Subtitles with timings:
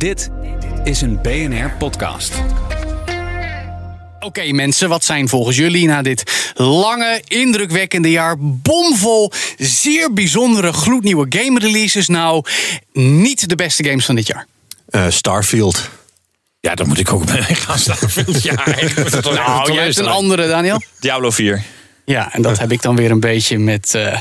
[0.00, 0.30] Dit
[0.84, 2.32] is een BNR podcast.
[4.20, 11.26] Oké mensen, wat zijn volgens jullie na dit lange, indrukwekkende jaar bomvol, zeer bijzondere, gloednieuwe
[11.28, 12.44] game releases nou
[12.92, 14.46] niet de beste games van dit jaar?
[14.90, 15.90] Uh, Starfield.
[16.60, 18.42] Ja, dan moet ik ook mee gaan Starfield.
[18.42, 20.82] Ja, ik moet het toch echt Nou, jij hebt een andere, Daniel.
[21.00, 21.62] Diablo 4.
[22.04, 24.18] Ja, en dat heb ik dan weer een beetje met eh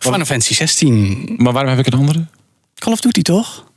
[0.00, 1.34] Final Fantasy 16.
[1.36, 2.26] Maar waarom heb ik een andere?
[2.74, 3.68] Call of Duty toch?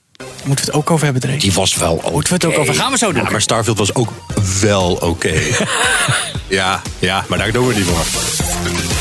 [0.46, 1.38] Moeten we het ook over hebben, Dre.
[1.38, 2.76] Die was wel Moeten we het ook over?
[2.76, 3.24] Gaan we zo doen.
[3.24, 4.10] Ja, maar Starfield was ook
[4.60, 5.34] wel oké.
[6.48, 8.93] ja, ja, maar daar doen we het niet voor.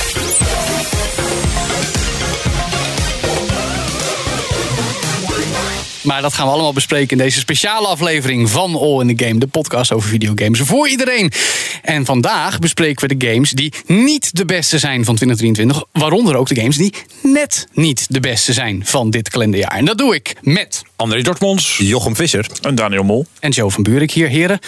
[6.02, 9.38] Maar dat gaan we allemaal bespreken in deze speciale aflevering van All in the Game,
[9.38, 11.32] de podcast over videogames voor iedereen.
[11.82, 16.48] En vandaag bespreken we de games die niet de beste zijn van 2023, waaronder ook
[16.48, 19.70] de games die net niet de beste zijn van dit kalenderjaar.
[19.72, 21.76] En dat doe ik met André Dortmonds.
[21.78, 22.46] Jochem Visser.
[22.62, 23.26] En Daniel Mol.
[23.40, 24.58] en Joe van Buurik hier, heren.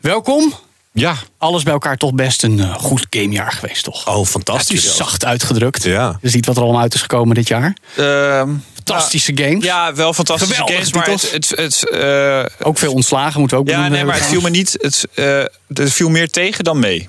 [0.00, 0.54] Welkom.
[0.92, 4.08] Ja, Alles bij elkaar toch best een eh, goed gamejaar geweest, toch?
[4.08, 4.84] Oh, Het fantastisch.
[4.84, 5.82] is zacht uitgedrukt.
[5.84, 6.18] Ja.
[6.22, 7.76] Je ziet wat er allemaal uit is gekomen dit jaar.
[7.96, 8.50] Ehm,
[8.84, 9.64] Fantastische games.
[9.64, 13.62] ja, wel fantastische Geweldige games, maar het, het, het, eh, Ook veel ontslagen moeten we
[13.62, 14.76] ook ja, nee, maar het viel me niet.
[14.80, 17.08] Het, eh, het viel meer tegen dan mee.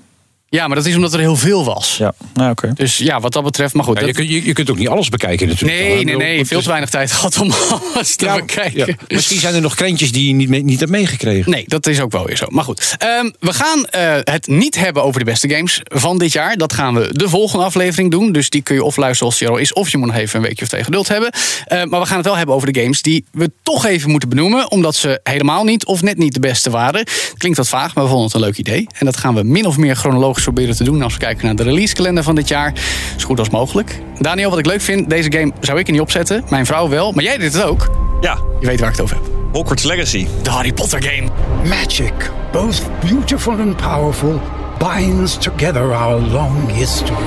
[0.53, 1.95] Ja, maar dat is omdat er heel veel was.
[1.97, 2.71] Ja, nou oké.
[2.73, 3.99] Dus ja, wat dat betreft, maar goed.
[3.99, 5.79] Ja, je, dat- je, je kunt ook niet alles bekijken natuurlijk.
[5.79, 6.45] nee, nee, bedoel, nee.
[6.45, 7.51] Veel is- te weinig tijd gehad om
[7.93, 8.85] alles te Ja, bekijken.
[8.87, 8.95] ja.
[9.07, 11.51] Misschien zijn er nog krentjes die je niet, mee- niet hebt meegekregen.
[11.51, 12.45] Nee, dat is ook wel weer zo.
[12.49, 16.31] Maar goed, ehm, we gaan eh, het niet hebben over de beste games van dit
[16.31, 16.57] jaar.
[16.57, 18.31] Dat gaan we de volgende aflevering doen.
[18.31, 20.35] Dus die kun je of luisteren als die al is, of je moet nog even
[20.39, 21.31] een weekje of twee geduld hebben.
[21.65, 24.29] Eh, maar we gaan het wel hebben over de games die we toch even moeten
[24.29, 27.05] benoemen, omdat ze helemaal niet of net niet de beste waren.
[27.37, 28.87] Klinkt wat vaag, maar we vonden het een leuk idee.
[28.97, 31.55] En dat gaan we min of meer chronologisch proberen te doen als we kijken naar
[31.55, 32.73] de releasekalender van dit jaar.
[33.17, 33.99] Zo goed als mogelijk.
[34.19, 36.43] Daniel, wat ik leuk vind, deze game zou ik er niet opzetten.
[36.49, 37.89] Mijn vrouw wel, maar jij deed het ook.
[38.21, 39.25] Ja, Je weet waar ik het over heb.
[39.51, 40.27] Hogwarts Legacy.
[40.41, 41.27] De Harry Potter game.
[41.67, 42.13] Magic,
[42.51, 44.41] both beautiful and powerful,
[44.79, 47.25] binds together our long history.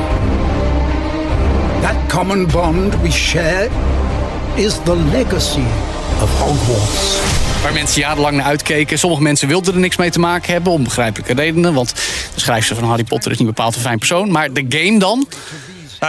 [1.81, 3.69] That common bond we share
[4.55, 5.67] is the legacy
[6.23, 7.54] of Hogwarts.
[7.65, 8.99] Waar mensen jarenlang naar uitkeken.
[8.99, 11.75] Sommige mensen wilden er niks mee te maken hebben, om begrijpelijke redenen.
[11.75, 11.95] Want
[12.35, 14.31] de schrijfster van Harry Potter is niet bepaald een fijn persoon.
[14.31, 15.29] Maar de game dan?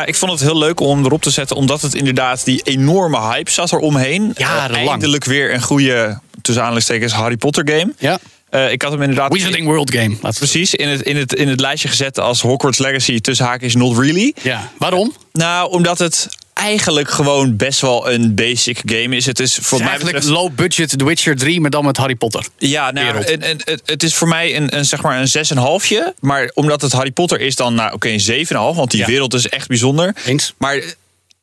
[0.06, 3.52] Ik vond het heel leuk om erop te zetten, omdat het inderdaad die enorme hype
[3.52, 4.32] zat er omheen.
[4.38, 4.90] Jarenlang.
[4.90, 7.94] eindelijk weer een goede, tussen aanhalingstekens, Harry Potter game.
[7.98, 8.20] Ja.
[8.50, 9.34] Eh, ik had hem inderdaad...
[9.34, 10.16] Wizarding World game.
[10.16, 13.98] Precies, in het, in, het, in het lijstje gezet als Hogwarts Legacy tussen haakjes not
[13.98, 14.34] really.
[14.42, 14.72] Ja.
[14.78, 15.14] Waarom?
[15.32, 19.26] Nou, omdat het eigenlijk gewoon best wel een basic game is.
[19.26, 20.38] Het is voor mij Eigenlijk betreft...
[20.40, 22.46] low budget The Witcher 3, maar dan met Harry Potter.
[22.58, 26.14] Ja, nou, en, en, het, is voor mij een, een, zeg maar een 6,5.
[26.20, 28.48] Maar omdat het Harry Potter is, dan nou, oké, een 7,5.
[28.52, 29.06] Want die Ja.
[29.06, 30.16] wereld is echt bijzonder.
[30.26, 30.54] Eens.
[30.58, 30.82] Maar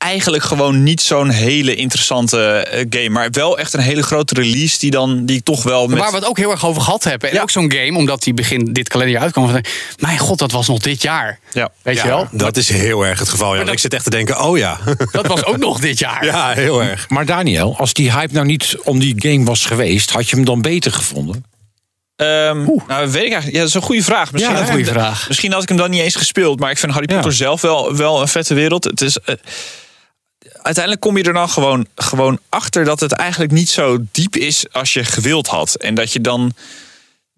[0.02, 3.08] eigenlijk gewoon niet zo'n hele interessante eh, game.
[3.08, 5.98] Maar wel echt een hele grote release die dan die toch wel met...
[5.98, 7.28] Waar we het ook heel erg over gehad hebben.
[7.28, 7.42] En Ja.
[7.42, 9.50] ook zo'n game, omdat die begin dit kalenderjaar uitkwam.
[9.50, 9.64] van,
[9.98, 11.38] Mijn god, dat was nog dit jaar.
[11.52, 11.70] Ja.
[11.82, 12.28] Weet je wel?
[12.30, 13.54] Dat is heel erg het geval.
[13.56, 13.64] Ja.
[13.64, 14.78] dat- Ik zit echt te denken, oh ja.
[15.12, 16.24] Dat was ook nog dit jaar.
[16.24, 17.08] ja, heel erg.
[17.08, 20.44] Maar Daniel, als die hype nou niet om die game was geweest, had je hem
[20.44, 21.44] dan beter gevonden?
[22.16, 23.52] Ehm, nou, weet ik eigenlijk.
[23.52, 24.32] Ja, dat is een goede vraag.
[24.32, 25.28] Misschien, Ja, een goede vraag.
[25.28, 26.60] Misschien had ik hem dan niet eens gespeeld.
[26.60, 27.14] Maar ik vind Harry Ja.
[27.14, 28.84] Potter zelf wel, wel een vette wereld.
[28.84, 29.34] Het is, eh,
[30.62, 34.64] uiteindelijk kom je er dan gewoon, gewoon achter dat het eigenlijk niet zo diep is
[34.72, 35.74] als je gewild had.
[35.74, 36.52] En dat je dan.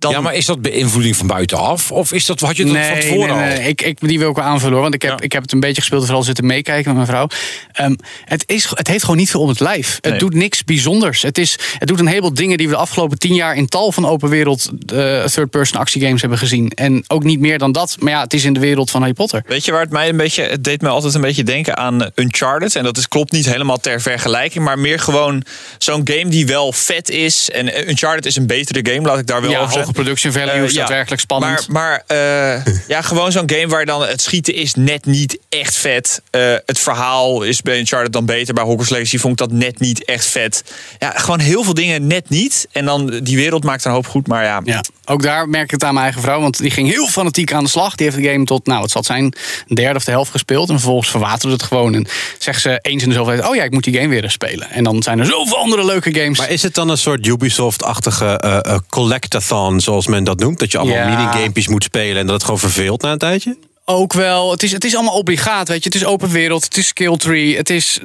[0.04, 1.92] Dan Ja, maar is dat beïnvloeding van buitenaf?
[1.92, 3.56] Of is dat, had je dat van Nee, tevoren nee, al?
[3.58, 3.68] nee.
[3.68, 4.82] Ik, ik, die wil ik wel aanvullen hoor.
[4.82, 5.24] Want ik heb, Ja.
[5.24, 6.04] ik heb het een beetje gespeeld.
[6.04, 7.26] Vooral zitten meekijken met mijn vrouw.
[7.72, 7.94] Ehm,
[8.24, 9.98] het, is, het heeft gewoon niet veel om het lijf.
[10.00, 11.22] Het doet niks bijzonders.
[11.22, 13.56] Het, is, het doet een heleboel dingen die we de afgelopen tien jaar...
[13.56, 16.68] in tal van open wereld eh, third-person actiegames hebben gezien.
[16.70, 17.96] En ook niet meer dan dat.
[18.00, 19.42] Maar ja, het is in de wereld van Harry Potter.
[19.46, 20.42] Weet je waar het mij een beetje.
[20.42, 22.76] Het deed me altijd een beetje denken aan eh, Uncharted.
[22.76, 24.64] En dat is, klopt niet helemaal ter vergelijking.
[24.64, 25.42] Maar meer gewoon
[25.78, 27.50] zo'n game die wel vet is.
[27.50, 29.86] En eh, Uncharted is een betere game, laat ik daar wel Ja, over.
[29.94, 30.78] Production values, Eh, ja.
[30.78, 31.68] daadwerkelijk spannend.
[31.68, 35.76] Maar, maar eh, ja, gewoon zo'n game waar dan het schieten is net niet echt
[35.76, 36.22] vet.
[36.30, 38.54] Eh, het verhaal is bij Uncharted dan beter.
[38.54, 40.64] Bij Hogwarts Legacy vond ik dat net niet echt vet.
[40.98, 42.66] Ja, gewoon heel veel dingen net niet.
[42.72, 44.26] En dan die wereld maakt een hoop goed.
[44.26, 46.40] Maar ja, Ja, ook daar merk ik het aan mijn eigen vrouw.
[46.40, 47.94] Want die ging heel fanatiek aan de slag.
[47.94, 49.24] Die heeft de game tot, nou, het zal het zijn,
[49.68, 50.68] een derde of de helft gespeeld.
[50.68, 51.94] En vervolgens verwaterde het gewoon.
[51.94, 52.06] En
[52.38, 54.32] zegt ze eens in de zoveel tijd, oh ja, ik moet die game weer eens
[54.32, 54.70] spelen.
[54.70, 56.38] En dan zijn er zoveel andere leuke games.
[56.38, 60.58] Maar is het dan een soort Ubisoft-achtige eh eh, collectathon, zoals men dat noemt?
[60.58, 61.16] Dat je allemaal Ja.
[61.16, 63.56] minigamepjes moet spelen en dat het gewoon verveelt na een tijdje?
[63.84, 64.50] Ook wel.
[64.50, 65.88] Het is, het is allemaal obligaat, weet je.
[65.88, 67.56] Het is open wereld, het is skill tree.
[67.56, 68.00] Het is,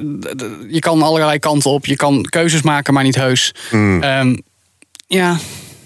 [0.68, 1.86] je kan allerlei kanten op.
[1.86, 3.54] Je kan keuzes maken, maar niet heus.
[3.70, 4.36] Ehm,
[5.06, 5.38] ja,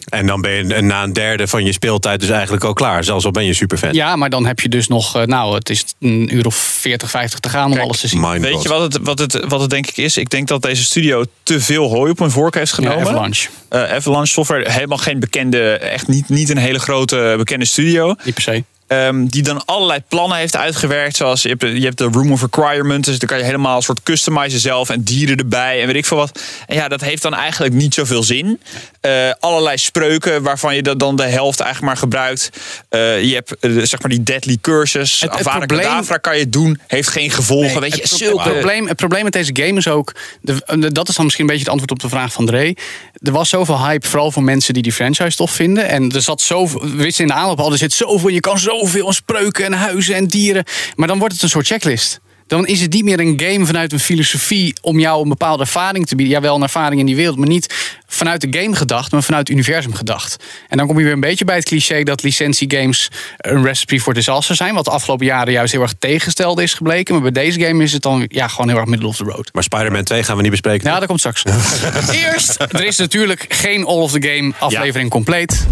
[0.08, 3.04] En dan ben je na een derde van je speeltijd dus eigenlijk al klaar.
[3.04, 3.92] Zelfs al ben je superfan.
[3.92, 7.10] Ja, maar dan heb je dus nog, eh, nou, het is een uur of 40,
[7.10, 8.40] 50 te gaan om alles te zien.
[8.40, 8.62] Weet God.
[8.62, 10.16] je wat het, wat, het, wat het denk ik is?
[10.16, 13.08] Ik denk dat deze studio te veel hooi op hun vork heeft Ja, genomen.
[13.08, 13.48] Avalanche.
[13.68, 18.14] Eh, Avalanche Software, helemaal geen bekende, echt niet, niet een hele grote bekende studio.
[18.24, 18.64] Niet per se.
[18.86, 21.16] Ehm, die dan allerlei plannen heeft uitgewerkt.
[21.16, 23.08] Zoals je hebt, je hebt de Room of Requirements.
[23.08, 26.06] Dus dan kan je helemaal een soort customizen zelf en dieren erbij en weet ik
[26.06, 26.40] veel wat.
[26.66, 28.60] En ja, dat heeft dan eigenlijk niet zoveel zin.
[29.00, 32.50] Eh, allerlei spreuken waarvan je dat dan de helft eigenlijk maar gebruikt.
[32.88, 35.20] Eh, je hebt eh, zeg maar die deadly curses.
[35.20, 35.30] Het-
[35.66, 35.86] probleem-
[36.20, 37.70] kan je doen, heeft geen gevolgen.
[37.70, 38.42] Nee, weet je, het, pro- zulke...
[38.42, 40.12] het, probleem, het probleem met deze game is ook.
[40.40, 42.76] De, de- dat is dan misschien een beetje het antwoord op de vraag van Dre.
[43.22, 45.88] Er was zoveel hype, vooral voor mensen die die franchise tof vinden.
[45.88, 46.80] En er zat zoveel.
[46.80, 48.28] We wisten in de aanloop al, er zit zoveel.
[48.28, 50.64] Je kan zoveel aan spreuken en huizen en dieren.
[50.94, 52.20] Maar dan wordt het een soort checklist.
[52.46, 56.06] Dan is het niet meer een game vanuit een filosofie om jou een bepaalde ervaring
[56.06, 56.34] te bieden.
[56.34, 59.48] Ja, wel een ervaring in die wereld, maar niet vanuit de game gedacht, maar vanuit
[59.48, 60.44] het universum gedacht.
[60.68, 64.14] En dan kom je weer een beetje bij het cliché dat licentiegames een recipe voor
[64.14, 64.74] disaster zijn.
[64.74, 67.14] Wat de afgelopen jaren juist heel erg tegengesteld is gebleken.
[67.14, 69.50] Maar bij deze game is het dan ja, gewoon heel erg middle of the road.
[69.52, 70.90] Maar Spider-Man 2 gaan we niet bespreken.
[70.90, 71.42] Ja, dat komt straks.
[72.24, 75.66] Eerst, er is natuurlijk geen All of the Game aflevering compleet.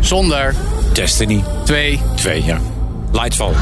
[0.00, 0.54] Zonder
[0.92, 2.60] Destiny twee 2, ja.
[3.12, 3.52] Lightfall.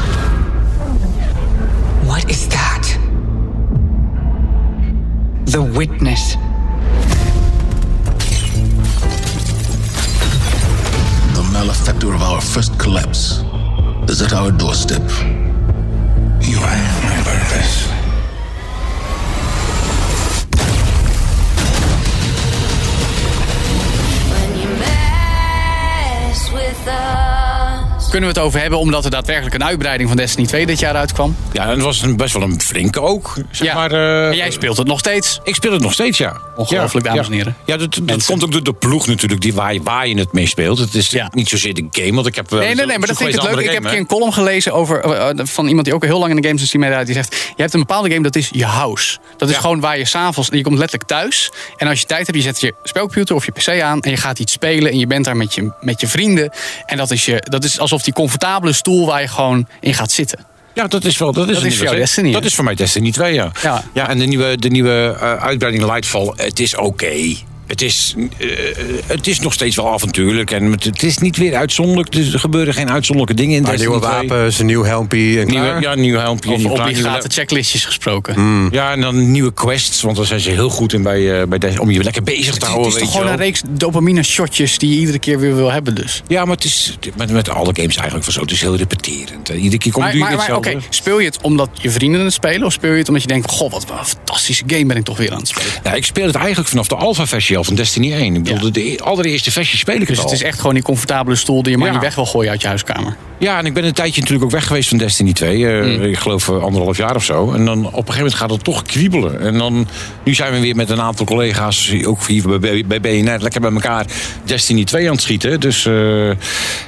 [2.07, 2.83] What is that?
[5.45, 6.35] The witness.
[11.35, 13.43] The malefactor of our first collapse
[14.09, 15.01] is at our doorstep.
[16.41, 16.57] You
[28.09, 30.95] kunnen we het over hebben, omdat er daadwerkelijk een uitbreiding van Destiny 2 dit jaar
[30.95, 31.35] uitkwam.
[31.51, 33.33] Ja, en het was een, best wel een flinke ook.
[33.51, 33.73] Zeg Ja.
[33.73, 35.39] maar, eh, en jij speelt het nog steeds.
[35.43, 36.37] Ik speel het nog steeds, ja.
[36.55, 37.37] Ongelooflijk, ja, dames en ja.
[37.37, 37.55] heren.
[37.65, 40.47] Ja, dat, komt ook door de ploeg natuurlijk die waar, je, waar je het mee
[40.47, 40.77] speelt.
[40.77, 41.29] Het is Ja.
[41.33, 43.29] niet zozeer de game, want ik heb wel Nee, eens nee, nee, maar dat vind
[43.29, 43.59] ik het leuk.
[43.65, 46.19] Ik heb een keer een column gelezen over, eh, eh, van iemand die ook heel
[46.19, 47.05] lang in de games industrie meedraait.
[47.05, 49.17] Die zegt, je hebt een bepaalde game, dat is je house.
[49.37, 51.51] Dat is gewoon waar je s'avonds, je komt letterlijk thuis.
[51.77, 53.99] En als je tijd hebt, je zet je spelcomputer of je pc aan.
[54.01, 56.51] En je gaat iets spelen en je bent daar met je, met je vrienden.
[56.85, 60.11] En dat is, je, dat is alsof die comfortabele stoel waar je gewoon in gaat
[60.11, 60.45] zitten.
[60.73, 61.31] Ja, dat is wel.
[61.31, 63.51] Dat is, Dat is Destiny, Dat is voor mij Destiny 2, ja.
[63.61, 63.83] Ja.
[63.93, 67.35] ja en de nieuwe, de nieuwe eh, uitbreiding Lightfall, het is oké.
[67.67, 68.47] Het is, eh,
[69.05, 70.51] het is nog steeds wel avontuurlijk.
[70.51, 72.11] En het, het is niet weer uitzonderlijk.
[72.11, 74.27] Dus er gebeuren geen uitzonderlijke dingen in Maar Destiny nieuwe 2.
[74.27, 76.51] wapens, een nieuw helmpje en Nieuwe, ja, nieuw helmpje.
[76.51, 78.67] Of obligate nieuwe- checklistjes gesproken.
[78.71, 81.57] Ja, en dan nieuwe quests, want daar zijn ze heel goed in bij, eh, bij
[81.57, 82.87] Destiny, om je lekker bezig te Het houden.
[82.87, 85.95] is toch weet gewoon een reeks dopamine shotjes die je iedere keer weer wil hebben
[85.95, 86.21] dus.
[86.27, 88.41] Ja, maar het is met, met alle games eigenlijk van zo.
[88.41, 89.49] Het is heel repeterend.
[89.49, 90.69] Iedere keer komt Maar, duur maar, maar hetzelfde.
[90.75, 92.63] oké, speel je het omdat je vrienden het spelen?
[92.65, 95.17] Of speel je het omdat je denkt, goh, wat een fantastische game ben ik toch
[95.17, 95.71] weer aan het spelen?
[95.83, 98.35] Ja, ik speel het eigenlijk vanaf de alpha-versie al van Destiny 1.
[98.35, 101.35] Ik bedoel, de, de allereerste versie speel ik Dus het is echt gewoon die comfortabele
[101.35, 103.15] stoel die je maar niet weg wil gooien uit je huiskamer.
[103.39, 105.67] Ja, en ik ben een tijdje natuurlijk ook weg geweest van Destiny 2.
[105.67, 106.03] eh, Mm.
[106.03, 107.53] Ik geloof eh, anderhalf jaar of zo.
[107.53, 109.41] En dan op een gegeven moment gaat het toch kriebelen.
[109.41, 109.87] En dan,
[110.23, 113.71] nu zijn we weer met een aantal collega's, ook hier bij, bij BNR, lekker bij
[113.71, 114.05] elkaar
[114.43, 115.59] Destiny 2 aan het schieten.
[115.59, 116.27] Dus eh,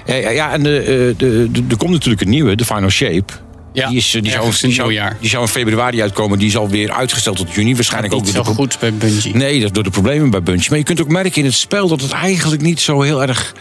[0.05, 3.33] ja, ja, en de, de, de, er komt natuurlijk een nieuwe, de Final Shape.
[3.73, 5.17] Ja, die, is, eh, die, zou, die, zou, nieuwjaar.
[5.19, 6.39] die zou in februari uitkomen.
[6.39, 7.75] Die is alweer uitgesteld tot juni.
[7.75, 9.35] Waarschijnlijk ook Niet zo de pro- goed bij Bungie.
[9.35, 10.69] Nee, dat door de problemen bij Bungie.
[10.69, 13.53] Maar je kunt ook merken in het spel dat het eigenlijk niet zo heel erg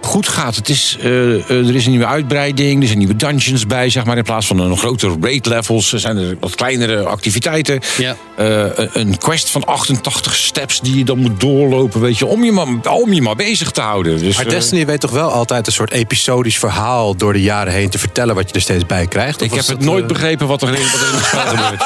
[0.00, 0.56] goed gaat.
[0.56, 4.04] Het is, eh, eh, er is een nieuwe uitbreiding, er zijn nieuwe dungeons bij, zeg
[4.04, 4.16] maar.
[4.16, 7.80] In plaats van een grotere raid levels zijn er wat kleinere activiteiten.
[7.98, 8.16] Ja.
[8.36, 12.44] Eh, een- een quest van 88 steps die je dan moet doorlopen, weet je, om
[12.44, 14.18] je maar, om je maar bezig te houden.
[14.18, 17.88] Dus, Maar Destiny weet toch wel altijd een soort episodisch verhaal door de jaren heen
[17.90, 19.40] te vertellen wat je er steeds bij krijgt?
[19.42, 21.82] Ik heb het nooit begrepen wat er in, wat er in het spel gebeurt.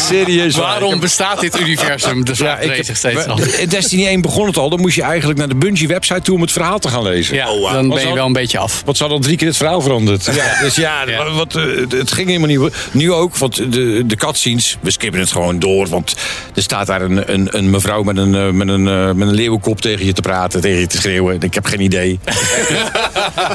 [0.00, 0.56] Serieus.
[0.56, 2.24] Waarom bestaat dit universum?
[2.24, 4.70] De vraag ik ja, heb- steeds Destiny 1 begon het al.
[4.70, 7.34] Dan moest je eigenlijk naar de Bungie website toe om het verhaal te gaan lezen.
[7.34, 7.72] Ja, Oh, wow.
[7.72, 8.82] dan ben je wel een beetje af.
[8.84, 10.24] Want ze hadden al drie keer het verhaal veranderd.
[10.34, 11.30] Ja, dus ja, Ja.
[11.30, 12.74] Wat, eh, het ging helemaal niet.
[12.90, 15.88] Nu ook, want de, de cutscenes, we skippen het gewoon door.
[15.88, 16.14] Want
[16.54, 19.34] er staat daar een, een, een mevrouw met een, eh, met, een, eh, met een
[19.34, 21.40] leeuwenkop tegen je te praten, tegen je te schreeuwen.
[21.40, 22.18] Ik heb geen idee.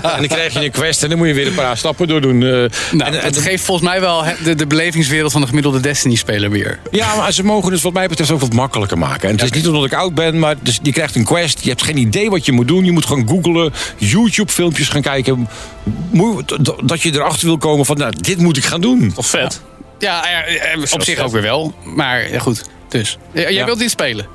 [0.01, 2.43] en dan krijg je een quest en dan moet je weer een paar stappen doordoen.
[2.43, 2.49] eh.
[2.49, 6.49] Nou, en, en- het geeft volgens mij wel de, de belevingswereld van de gemiddelde Destiny-speler
[6.49, 6.79] weer.
[6.91, 9.29] Ja, maar ze mogen het wat mij betreft ook wat makkelijker maken.
[9.29, 11.59] En het is niet omdat ik oud ben, maar dus je krijgt een quest.
[11.63, 12.85] Je hebt geen idee wat je moet doen.
[12.85, 15.47] Je moet gewoon googlen, YouTube-filmpjes gaan kijken.
[16.83, 19.13] Dat je erachter wil komen van, nou, dit moet ik gaan doen.
[19.13, 19.61] Toch vet.
[19.99, 20.23] Ja,
[20.93, 21.73] op zich ook weer wel.
[21.83, 23.17] Maar ja, goed, dus.
[23.33, 23.65] Jij Ja.
[23.65, 24.25] wilt dit spelen?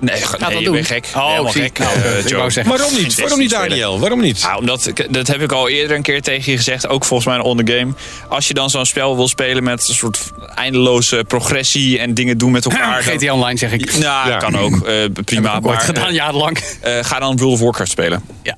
[0.00, 0.74] Nee, nee dat je doen?
[0.74, 1.06] bent gek.
[1.16, 1.78] Oh, Helemaal gek.
[1.78, 3.20] Nou, eh, Waarom niet?
[3.20, 3.98] Waarom niet, Daniel?
[4.00, 4.42] Waarom niet?
[4.42, 6.88] Nou, omdat, dat heb ik al eerder een keer tegen je gezegd.
[6.88, 7.92] Ook volgens mij on the game.
[8.28, 12.50] Als je dan zo'n spel wil spelen met een soort eindeloze progressie en dingen doen
[12.52, 13.04] met elkaar.
[13.04, 13.98] dan- GTA Online zeg ik.
[13.98, 14.36] Nou, Ja.
[14.36, 14.72] kan ook.
[14.86, 15.52] eh, prima.
[15.52, 16.58] Heb ik ooit Maar gedaan, eh, jarenlang.
[16.82, 18.22] ga dan World of Warcraft spelen.
[18.42, 18.56] Ja.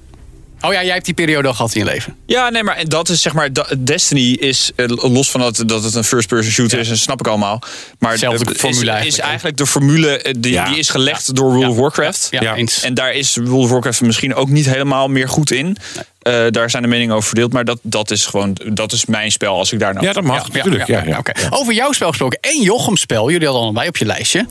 [0.65, 2.17] Oh ja, jij hebt die periode al gehad in je leven.
[2.27, 3.49] Ja, nee, maar dat is zeg maar.
[3.79, 7.27] Destiny is eh, los van dat, dat het een first-person shooter is, en snap ik
[7.27, 7.63] allemaal.
[7.99, 10.65] Maar Zelfde is, formule is eigenlijk, de formule eh, die, Ja.
[10.69, 12.29] die is gelegd door World of Warcraft.
[12.31, 12.55] Ja, Ja.
[12.57, 12.83] eens.
[12.83, 15.77] En daar is World of Warcraft misschien ook niet helemaal meer goed in.
[16.23, 17.53] Eh, daar zijn de meningen over verdeeld.
[17.53, 20.07] Maar dat, dat is gewoon dat is mijn spel als ik daar nou.
[20.07, 20.53] Ja, dat mag.
[20.53, 20.87] natuurlijk.
[20.87, 21.33] Ja, ja, Oké.
[21.51, 22.39] Over jouw spel gesproken.
[22.41, 23.31] En Jochem spel.
[23.31, 24.47] Jullie hadden allebei op je lijstje.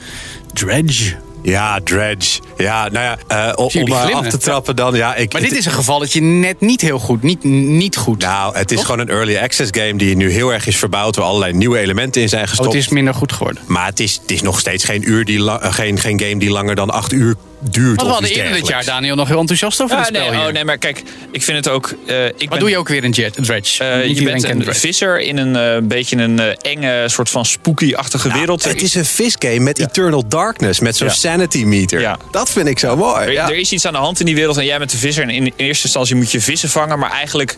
[0.54, 1.16] Dredge.
[1.42, 2.40] Ja, Dredge.
[2.58, 3.18] Ja, nou ja,
[3.50, 4.96] eh, om, maar af te trappen dan.
[4.96, 7.24] Ja, ik, Maar dit is een gevalletje net niet heel goed.
[7.24, 8.22] Niet, niet goed.
[8.22, 11.16] Nou, het is gewoon een early access game die nu heel erg is verbouwd...
[11.16, 12.74] waar allerlei nieuwe elementen in zijn oh, gestopt.
[12.74, 13.64] het is minder goed geworden.
[13.68, 16.50] Maar het is, het is nog steeds geen, uur die eh, geen, geen game die
[16.50, 17.96] langer dan acht uur duurt.
[17.96, 18.86] Want we hadden eerder dit jaar.
[18.86, 20.48] Daniel, nog heel enthousiast over Ja, het spel nee, hier.
[20.48, 21.94] oh, nee, maar kijk, ik vind het ook.
[22.08, 23.84] eh, ik Wat ben, doe je ook weer in Jet, Dredge?
[23.84, 24.80] eh, je bent een Dredge.
[24.80, 28.64] visser in een eh, beetje een eh, enge soort van spooky-achtige wereld.
[28.64, 31.14] Het is een visgame met Eternal Darkness, met zo'n Ja.
[31.14, 32.00] sanity meter.
[32.00, 32.18] Ja.
[32.32, 33.26] Dat vind ik zo mooi.
[33.26, 33.50] Er, Ja.
[33.50, 35.24] er is iets aan de hand in die wereld en jij bent de visser.
[35.24, 37.00] En in, in eerste instantie moet je vissen vangen.
[37.00, 37.58] Maar eigenlijk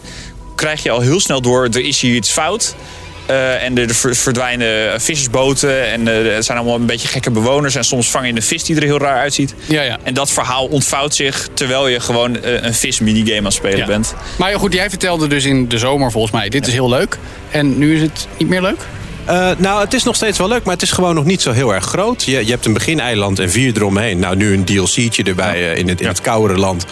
[0.55, 2.75] krijg je al heel snel door, er is hier iets fout.
[3.25, 5.91] Eh, en er er ver- verdwijnen vissersboten.
[5.91, 7.75] En eh, er zijn allemaal een beetje gekke bewoners.
[7.75, 9.53] En soms vang je een vis die er heel raar uitziet.
[9.65, 9.97] Ja, ja.
[10.03, 13.85] En dat verhaal ontvouwt zich terwijl je gewoon eh, een vis-minigame aan het spelen Ja.
[13.85, 14.13] bent.
[14.37, 17.17] Maar ja, goed, jij vertelde dus in de zomer volgens mij, dit is heel leuk.
[17.51, 18.79] En nu is het niet meer leuk?
[19.25, 21.51] Eh, nou, het is nog steeds wel leuk, maar het is gewoon nog niet zo
[21.51, 22.23] heel erg groot.
[22.23, 24.19] Je, je hebt een begineiland en vier eromheen.
[24.19, 26.85] Nou, nu een DLC'tje erbij in, het, in het koudere land.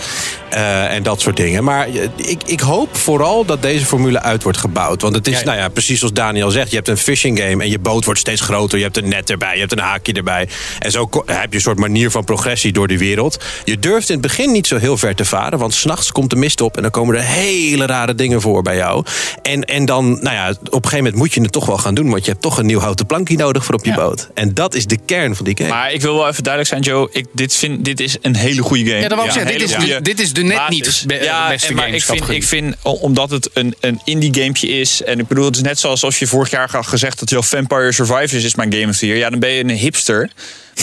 [0.51, 1.63] Eh, en dat soort dingen.
[1.63, 5.01] Maar eh, ik, ik hoop vooral dat deze formule uit wordt gebouwd.
[5.01, 5.45] Want het is, Ja, ja.
[5.45, 6.69] nou ja, precies zoals Daniel zegt.
[6.69, 8.77] Je hebt een fishing game en je boot wordt steeds groter.
[8.77, 10.47] Je hebt een net erbij, je hebt een haakje erbij.
[10.79, 13.43] En zo heb je een soort manier van progressie door die wereld.
[13.63, 15.59] Je durft in het begin niet zo heel ver te varen.
[15.59, 18.75] Want s'nachts komt de mist op en dan komen er hele rare dingen voor bij
[18.75, 19.05] jou.
[19.41, 21.93] En, en dan, nou ja, op een gegeven moment moet je het toch wel gaan
[21.93, 22.09] doen.
[22.09, 23.95] Want je hebt toch een nieuw houten plankje nodig voor op je Ja.
[23.95, 24.29] boot.
[24.33, 25.69] En dat is de kern van die game.
[25.69, 27.09] Maar ik wil wel even duidelijk zijn, Joe.
[27.11, 28.95] Ik, dit, vind, dit is een hele goede game.
[29.01, 29.51] Ja, dat wou ik zeggen.
[29.51, 30.71] Dit hele is de- goede dit is de net basis.
[30.99, 32.41] niet be- ja, beste en maar games ik vind, categorie.
[32.41, 35.03] ik vind, omdat het een, een indie gamepje is.
[35.03, 37.41] En ik bedoel, het is net zoals als je vorig jaar had gezegd dat jouw
[37.41, 39.17] Vampire Survivors is mijn game of the year.
[39.19, 40.29] Ja, dan ben je een hipster.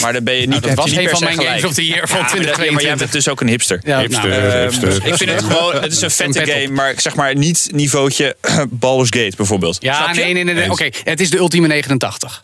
[0.01, 1.49] Maar dan ben je niet, Nou, dat was niet een van mijn gelijk.
[1.49, 2.97] games of the year van Ja, maar dat- ja, maar jij 2022.
[2.99, 3.79] bent dus ook een hipster.
[3.83, 5.05] Ja, Hipster, nou, eh, Ehm, hipster.
[5.07, 8.35] ik vind het gewoon, het is een vette game, maar zeg maar niet niveautje
[8.69, 9.77] Baldur's Gate bijvoorbeeld.
[9.79, 10.43] Ja, nee, nee.
[10.43, 10.71] nee.
[10.71, 12.43] Oké, het is de ultieme 89.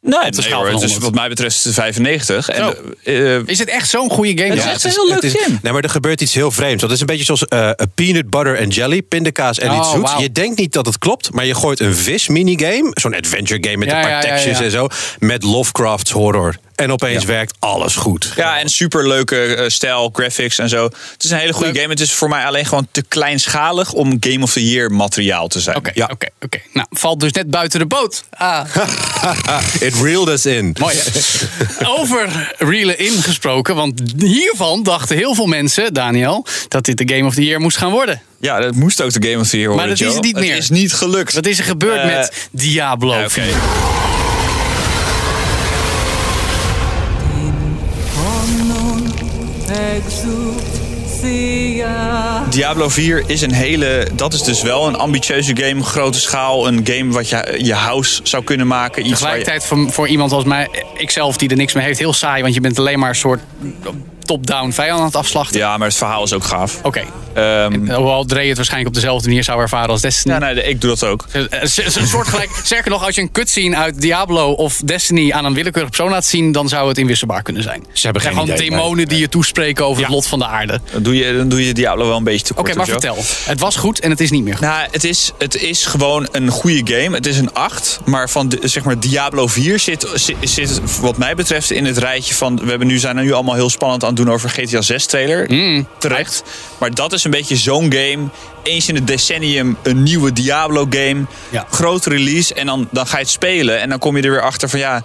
[0.00, 0.98] Nee, de nee hoor, het 100.
[1.02, 2.48] wat mij betreft de 95.
[2.48, 2.74] En,
[3.04, 4.50] eh, Is het echt zo'n goede game?
[4.54, 5.58] Het is echt een heel leuk het game.
[5.62, 6.82] Nee, maar er gebeurt iets heel vreemds.
[6.82, 9.90] Want het is een beetje zoals eh, peanut butter en jelly, pindakaas en Oh, iets
[9.90, 10.10] zoets.
[10.10, 10.20] wauw.
[10.22, 13.76] Je denkt niet dat het klopt, maar je gooit een vis minigame, zo'n adventure game
[13.76, 14.64] met Ja, een paar ja, ja, tekstjes ja.
[14.64, 14.88] en zo,
[15.18, 16.56] met Lovecraft's horror.
[16.74, 18.32] En opeens werkt alles goed.
[18.36, 20.84] Ja, en superleuke eh, stijl, graphics en zo.
[20.84, 21.80] Het is een hele goede Leuk.
[21.80, 21.92] game.
[21.92, 25.60] Het is voor mij alleen gewoon te kleinschalig om Game of the Year materiaal te
[25.60, 25.76] zijn.
[25.76, 26.08] Oké, Ja.
[26.12, 26.58] oké, oké.
[26.72, 28.24] Nou, valt dus net buiten de boot.
[28.30, 28.64] Ah,
[29.88, 30.76] It reeled us in.
[30.80, 30.96] mooi.
[31.98, 37.34] Over reelen ingesproken, want hiervan dachten heel veel mensen, Daniel, dat dit de Game of
[37.34, 38.22] the Year moest gaan worden.
[38.40, 40.54] Ja, dat moest ook de Game of the Year worden, dat is het niet meer.
[40.54, 41.32] Het is niet gelukt.
[41.34, 43.14] Wat is er gebeurd Eh, met Diablo?
[43.14, 43.42] Ja, Oké.
[52.50, 54.06] Diablo 4 is een hele.
[54.14, 56.66] Dat is dus wel een ambitieuze game, grote schaal.
[56.68, 59.00] Een game wat je je house zou kunnen maken.
[59.02, 62.12] Iets je- Tegelijkertijd voor, voor iemand als mij, ikzelf die er niks mee heeft, heel
[62.12, 62.42] saai.
[62.42, 63.40] Want je bent alleen maar een soort
[64.28, 65.58] top-down vijand aan het afslachten.
[65.58, 66.80] Ja, maar het verhaal is ook gaaf.
[66.82, 67.02] Oké.
[67.34, 70.34] Ehm, Hoewel Dre het waarschijnlijk op dezelfde manier zou ervaren als Destiny.
[70.34, 71.24] ja, nee, ik doe dat ook.
[71.32, 71.50] Eh, eh,
[71.94, 72.50] Een soort gelijk.
[72.64, 76.24] Sterker nog, als je een cutscene uit Diablo of Destiny aan een willekeurig persoon laat
[76.26, 77.84] zien, dan zou het inwisselbaar kunnen zijn.
[77.92, 80.80] Ze hebben geen idee, gewoon demonen die je toespreken over het lot van de aarde.
[80.92, 82.76] Dan doe je, dan doe je Diablo wel een beetje te Oké, kort.
[82.76, 83.00] maar Joe.
[83.00, 83.24] vertel.
[83.52, 84.66] Het was goed en het is niet meer goed.
[84.66, 87.16] Nou, het is, het is gewoon een goede game.
[87.16, 88.00] Het is een 8.
[88.04, 91.98] Maar van de, zeg maar Diablo 4 zit, zit, zit wat mij betreft in het
[91.98, 92.56] rijtje van...
[92.58, 95.48] We hebben nu, zijn er nu allemaal heel spannend aan doen over GTA 6 trailer.
[95.98, 96.42] Terecht.
[96.78, 98.28] Maar dat is een beetje zo'n game.
[98.62, 101.24] Eens in het decennium een nieuwe Diablo game.
[101.50, 101.66] Ja.
[101.70, 102.54] Grote release.
[102.54, 103.80] En dan, dan ga je het spelen.
[103.80, 105.02] En dan kom je er weer achter van ja...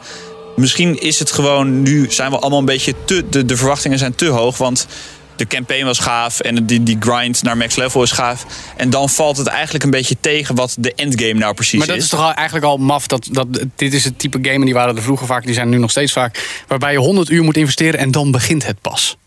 [0.56, 1.82] Misschien is het gewoon...
[1.82, 3.30] Nu zijn we allemaal een beetje te...
[3.30, 4.58] De, de verwachtingen zijn te hoog.
[4.58, 4.88] Want
[5.36, 8.46] de campaign was gaaf en die, die grind naar max level is gaaf.
[8.76, 11.98] En dan valt het eigenlijk een beetje tegen wat de endgame nou precies Maar dat
[11.98, 13.08] is toch al, eigenlijk al maf.
[13.08, 15.68] Dat, dat, dit is het type game, en die waren er vroeger vaak, die zijn
[15.68, 16.64] er nu nog steeds vaak.
[16.68, 19.18] Waarbij je 100 uur moet investeren en dan begint het pas.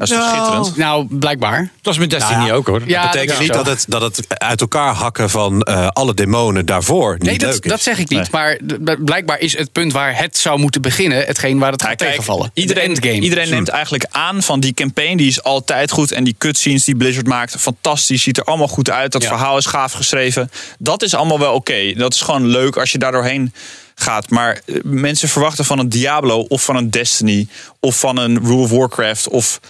[0.00, 0.76] Dat is toch schitterend?
[0.76, 1.70] Nou, blijkbaar.
[1.82, 2.82] Dat is met Destiny Nou ja, ook hoor.
[2.86, 6.66] Ja, dat betekent niet dat het, dat het uit elkaar hakken van eh, alle demonen
[6.66, 7.70] daarvoor niet Nee, dat, leuk is.
[7.70, 8.18] dat zeg ik niet.
[8.18, 8.28] Nee.
[8.30, 8.58] Maar
[8.98, 11.26] blijkbaar is het punt waar het zou moeten beginnen...
[11.26, 12.50] hetgeen waar het gaat kijk, tegenvallen.
[12.54, 15.16] Iedereen, iedereen neemt eigenlijk aan van die campaign.
[15.16, 16.12] Die is altijd goed.
[16.12, 18.22] En die cutscenes die Blizzard maakt, fantastisch.
[18.22, 19.12] Ziet er allemaal goed uit.
[19.12, 19.28] Dat Ja.
[19.28, 20.50] verhaal is gaaf geschreven.
[20.78, 21.92] Dat is allemaal wel oké.
[21.94, 23.52] Dat is gewoon leuk als je daar doorheen
[23.94, 24.30] gaat.
[24.30, 27.46] Maar eh, mensen verwachten van een Diablo of van een Destiny...
[27.80, 29.60] of van een Rule of Warcraft of...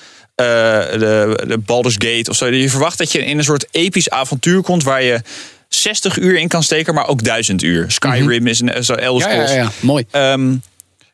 [0.41, 2.47] eh, de, de Baldur's Gate of zo.
[2.47, 5.21] Je verwacht dat je in een soort episch avontuur komt waar je
[5.69, 7.85] 60 uur in kan steken, maar ook 1000 uur.
[7.91, 9.41] Skyrim is een zo Elder Mhm.
[9.41, 10.05] Ja, ja, mooi.
[10.11, 10.55] Ehm,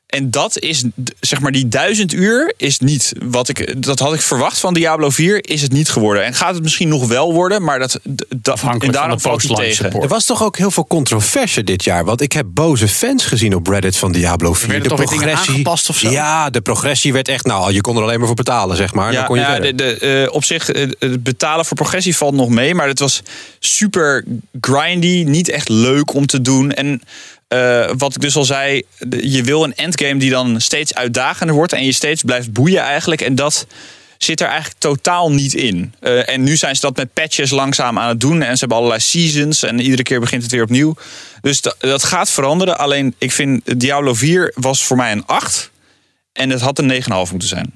[0.06, 0.84] en dat is,
[1.20, 3.82] zeg maar, die duizend uur is niet wat ik.
[3.82, 6.25] Dat had ik verwacht van Diablo 4, is het niet geworden.
[6.25, 8.00] En gaat het misschien nog wel worden, maar dat.
[8.36, 9.75] dat en van daarom de er tegen.
[9.75, 10.02] support.
[10.02, 12.04] Er was toch ook heel veel controverse dit jaar.
[12.04, 14.68] Want ik heb boze fans gezien op Reddit van Diablo 4.
[14.68, 16.10] werden toch weer dingen aangepast of zo?
[16.10, 17.44] Ja, de progressie werd echt...
[17.44, 19.12] Nou, je kon er alleen maar voor betalen, zeg maar.
[19.12, 22.34] dan kon je ja, de, de, eh, op zich, eh, het betalen voor progressie valt
[22.34, 22.75] nog mee.
[22.75, 23.22] Maar het was
[23.58, 24.25] super
[24.60, 26.72] grindy, niet echt leuk om te doen.
[26.72, 27.02] En
[27.48, 28.82] eh, wat ik dus al zei,
[29.20, 31.72] je wil een endgame die dan steeds uitdagender wordt.
[31.72, 33.20] En je steeds blijft boeien eigenlijk.
[33.20, 33.66] En dat
[34.18, 35.94] zit er eigenlijk totaal niet in.
[36.00, 38.42] Eh, en nu zijn ze dat met patches langzaam aan het doen.
[38.42, 39.62] En ze hebben allerlei seasons.
[39.62, 40.94] En iedere keer begint het weer opnieuw.
[41.40, 42.78] Dus dat, dat gaat veranderen.
[42.78, 45.70] Alleen ik vind Diablo 4 was voor mij een 8.
[46.32, 47.72] En het had een 9,5 moeten zijn.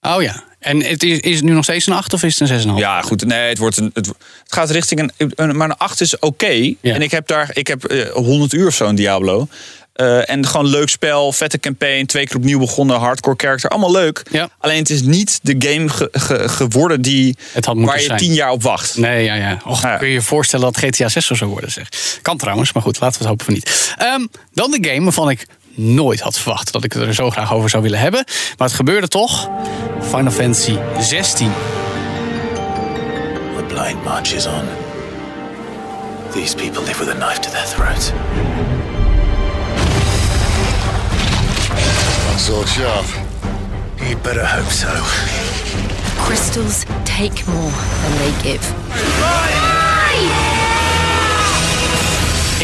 [0.00, 0.44] Oh ja.
[0.62, 2.74] En het is, is het nu nog steeds een 8 of is het een 6,5?
[2.76, 3.24] Ja, goed.
[3.24, 4.16] Nee, het, wordt een, het, het
[4.48, 5.56] gaat richting een, een.
[5.56, 6.46] Maar een 8 is oké.
[6.80, 6.94] Ja.
[6.94, 7.50] En ik heb daar.
[7.52, 9.48] Ik heb eh, 100 uur of zo in Diablo.
[9.92, 14.22] Eh, en gewoon leuk spel, vette campaign, twee keer opnieuw begonnen, hardcore character, allemaal leuk.
[14.30, 14.48] Ja.
[14.58, 18.18] Alleen het is niet de game ge- ge- geworden die Het had waar je zijn.
[18.18, 18.96] tien jaar op wacht.
[18.96, 19.60] Nee, ja, ja.
[19.66, 19.96] Och, Ja.
[19.96, 21.88] kun je je voorstellen dat GTA 6 zo zou worden, zeg.
[22.22, 23.94] Kan trouwens, maar goed, laten we het hopen van niet.
[23.98, 27.52] Ehm, dan de game waarvan ik nooit had verwacht dat ik het er zo graag
[27.52, 28.24] over zou willen hebben.
[28.58, 29.48] Maar het gebeurde toch.
[30.00, 31.50] Final Fantasy 16.
[33.56, 34.64] The blind march is on.
[36.32, 38.12] These people live with a knife to their throat.
[42.30, 43.06] That's all sharp.
[43.96, 44.88] You better hope so.
[46.24, 49.71] Crystals take more than they give.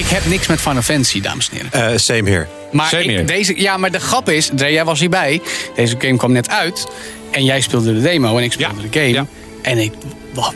[0.09, 1.93] Ik heb niks met Final Fantasy, dames en heren.
[1.93, 2.47] Eh, same here.
[2.73, 3.25] Maar Same ik- here.
[3.25, 5.41] deze, ja, maar de grap is, Dre, jij was hierbij.
[5.77, 6.87] Deze game kwam net uit.
[7.31, 9.13] En jij speelde de demo en ik speelde Ja, de game.
[9.13, 9.27] ja.
[9.63, 9.93] En ik.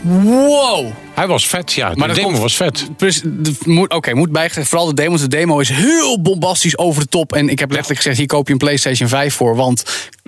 [0.01, 0.85] Wow!
[1.13, 1.85] Hij was vet, ja.
[1.85, 2.87] Maar de dat demo komt- was vet.
[2.97, 5.17] Plus, de- moet- Oké, moet bijgezegd, vooral de demo.
[5.17, 7.33] De demo is heel bombastisch over de top.
[7.33, 9.55] En ik heb letterlijk gezegd, hier koop je een PlayStation 5 voor.
[9.55, 9.83] Want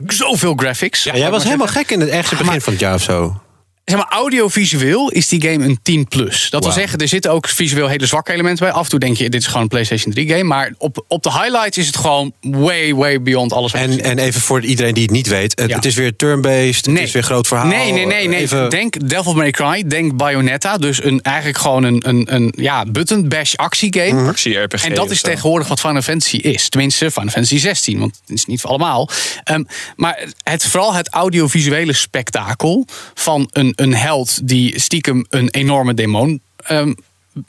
[0.07, 1.03] zoveel graphics.
[1.03, 3.41] Ja, jij was helemaal gek in het ergste begin maar- van het jaar of zo.
[3.85, 6.49] Zeg maar, audiovisueel is die game een 10 plus.
[6.49, 8.73] Dat wil zeggen, er zitten ook visueel hele zwakke elementen bij.
[8.75, 10.43] Af en toe denk je, dit is gewoon een PlayStation 3 game.
[10.43, 13.71] Maar op, op de highlights is het gewoon way, way beyond alles.
[13.71, 15.59] wat En, en even voor iedereen die het niet weet.
[15.59, 15.75] Het, Ja.
[15.75, 16.85] het is weer turn-based.
[16.85, 17.67] Het is weer groot verhaal.
[17.67, 18.27] Nee, nee, nee.
[18.27, 18.39] nee.
[18.39, 20.77] Even- Denk Devil May Cry, denk Bayonetta.
[20.77, 24.13] Dus een, eigenlijk gewoon een, een, een ja, button bash actiegame.
[24.13, 24.27] Mhm.
[24.27, 25.27] Actie-RPG En dat is zo.
[25.27, 26.69] tegenwoordig wat Final Fantasy is.
[26.69, 29.09] Tenminste, Final Fantasy 16, want het is niet voor allemaal.
[29.43, 29.63] Ehm,
[29.95, 36.41] maar het, vooral het audiovisuele spektakel van een, een held die stiekem een enorme demon
[36.57, 36.93] ehm,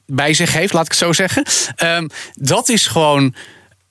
[0.07, 1.45] bij zich heeft, laat ik het zo zeggen.
[1.77, 3.35] Ehm, dat is gewoon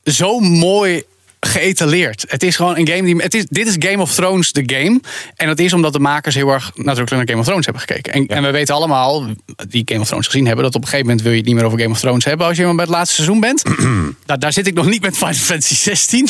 [0.03, 1.03] zo mooi
[1.45, 2.25] geëtaleerd.
[2.27, 3.15] Het is gewoon een game die.
[3.15, 4.99] Het is, dit is Game of Thrones, de game.
[5.35, 8.13] En dat is omdat de makers heel erg nadrukkelijk naar Game of Thrones hebben gekeken.
[8.13, 9.25] En, en we weten allemaal,
[9.69, 11.55] die Game of Thrones gezien hebben, dat op een gegeven moment wil je het niet
[11.55, 13.63] meer over Game of Thrones hebben als je bij het laatste seizoen bent.
[14.27, 16.27] nou, daar zit ik nog niet met Final Fantasy 16.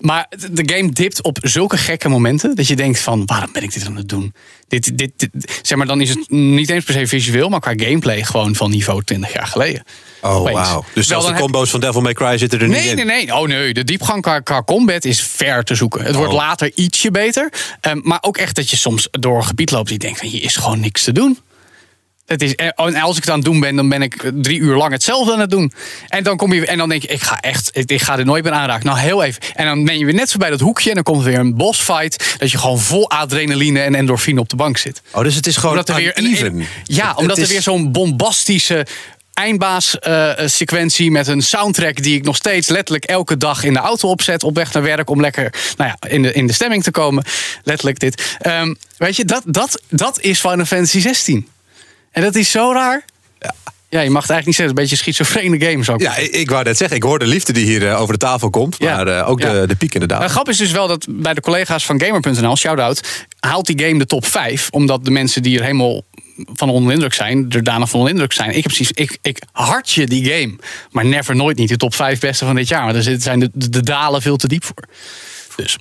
[0.00, 3.72] Maar de game dipt op zulke gekke momenten dat je denkt van waarom ben ik
[3.72, 4.34] dit aan het doen?
[4.68, 7.72] Dit, dit, dit- zeg maar, dan is het niet eens per se visueel, maar qua
[7.76, 9.82] gameplay gewoon van niveau 20 jaar geleden.
[10.22, 10.84] Oh, wauw.
[10.94, 12.96] Dus zelfs de heb- combo's van Devil May Cry zitten er niet Nee, in.
[12.96, 13.34] nee, nee.
[13.36, 16.04] Oh nee, de diepgang qua, qua combat is ver te zoeken.
[16.04, 16.38] Het wordt Oh.
[16.38, 17.52] later ietsje beter.
[17.80, 20.42] Ehm, maar ook echt dat je soms door een gebied loopt die denkt van hier
[20.42, 21.38] is gewoon niks te doen.
[22.26, 24.76] Het is, en als ik het aan het doen ben, dan ben ik drie uur
[24.76, 25.72] lang hetzelfde aan het doen.
[26.08, 28.44] En dan, kom je, en dan denk je, ik ga echt, ik, ga dit nooit
[28.44, 28.86] meer aanraken.
[28.86, 29.42] Nou, heel even.
[29.54, 31.56] En dan ben je weer net voorbij dat hoekje en dan komt er weer een
[31.56, 32.36] bossfight.
[32.38, 35.02] Dat je gewoon vol adrenaline en endorfine op de bank zit.
[35.10, 36.46] Oh, dus het is gewoon Omdat er weer uneven.
[36.46, 38.86] een, ja, omdat er weer zo'n bombastische
[39.34, 44.44] eindbaas-sequentie met een soundtrack die ik nog steeds letterlijk elke dag in de auto opzet
[44.44, 47.24] op weg naar werk om lekker nou ja, in, de, in de stemming te komen.
[47.64, 48.36] Letterlijk dit.
[48.38, 51.48] Ehm, weet je, dat, dat, dat is Final Fantasy 16.
[52.10, 53.04] En dat is zo raar.
[53.88, 54.76] Ja, je mag het eigenlijk niet zeggen.
[54.76, 55.84] Een beetje een schizofrene game.
[55.84, 58.00] Zou ik Ja, ik, ik wou net zeggen, ik hoor de liefde die hier eh,
[58.00, 58.76] over de tafel komt.
[58.78, 58.96] Ja.
[58.96, 59.52] Maar eh, ook Ja.
[59.52, 60.22] de, de piek inderdaad.
[60.22, 63.00] De grap is dus wel dat bij de collega's van Gamer.nl, shout-out,
[63.40, 64.68] haalt die game de top 5.
[64.70, 66.02] Omdat de mensen die er helemaal
[66.52, 68.48] van onder de indruk zijn, er daarna van onder de indruk zijn.
[68.48, 70.56] Ik heb precies, ik, ik hartje die game.
[70.90, 72.84] Maar never nooit niet de top 5 beste van dit jaar.
[72.84, 74.84] Maar er zit- zijn de, de, de dalen veel te diep voor.
[75.56, 75.76] Dus.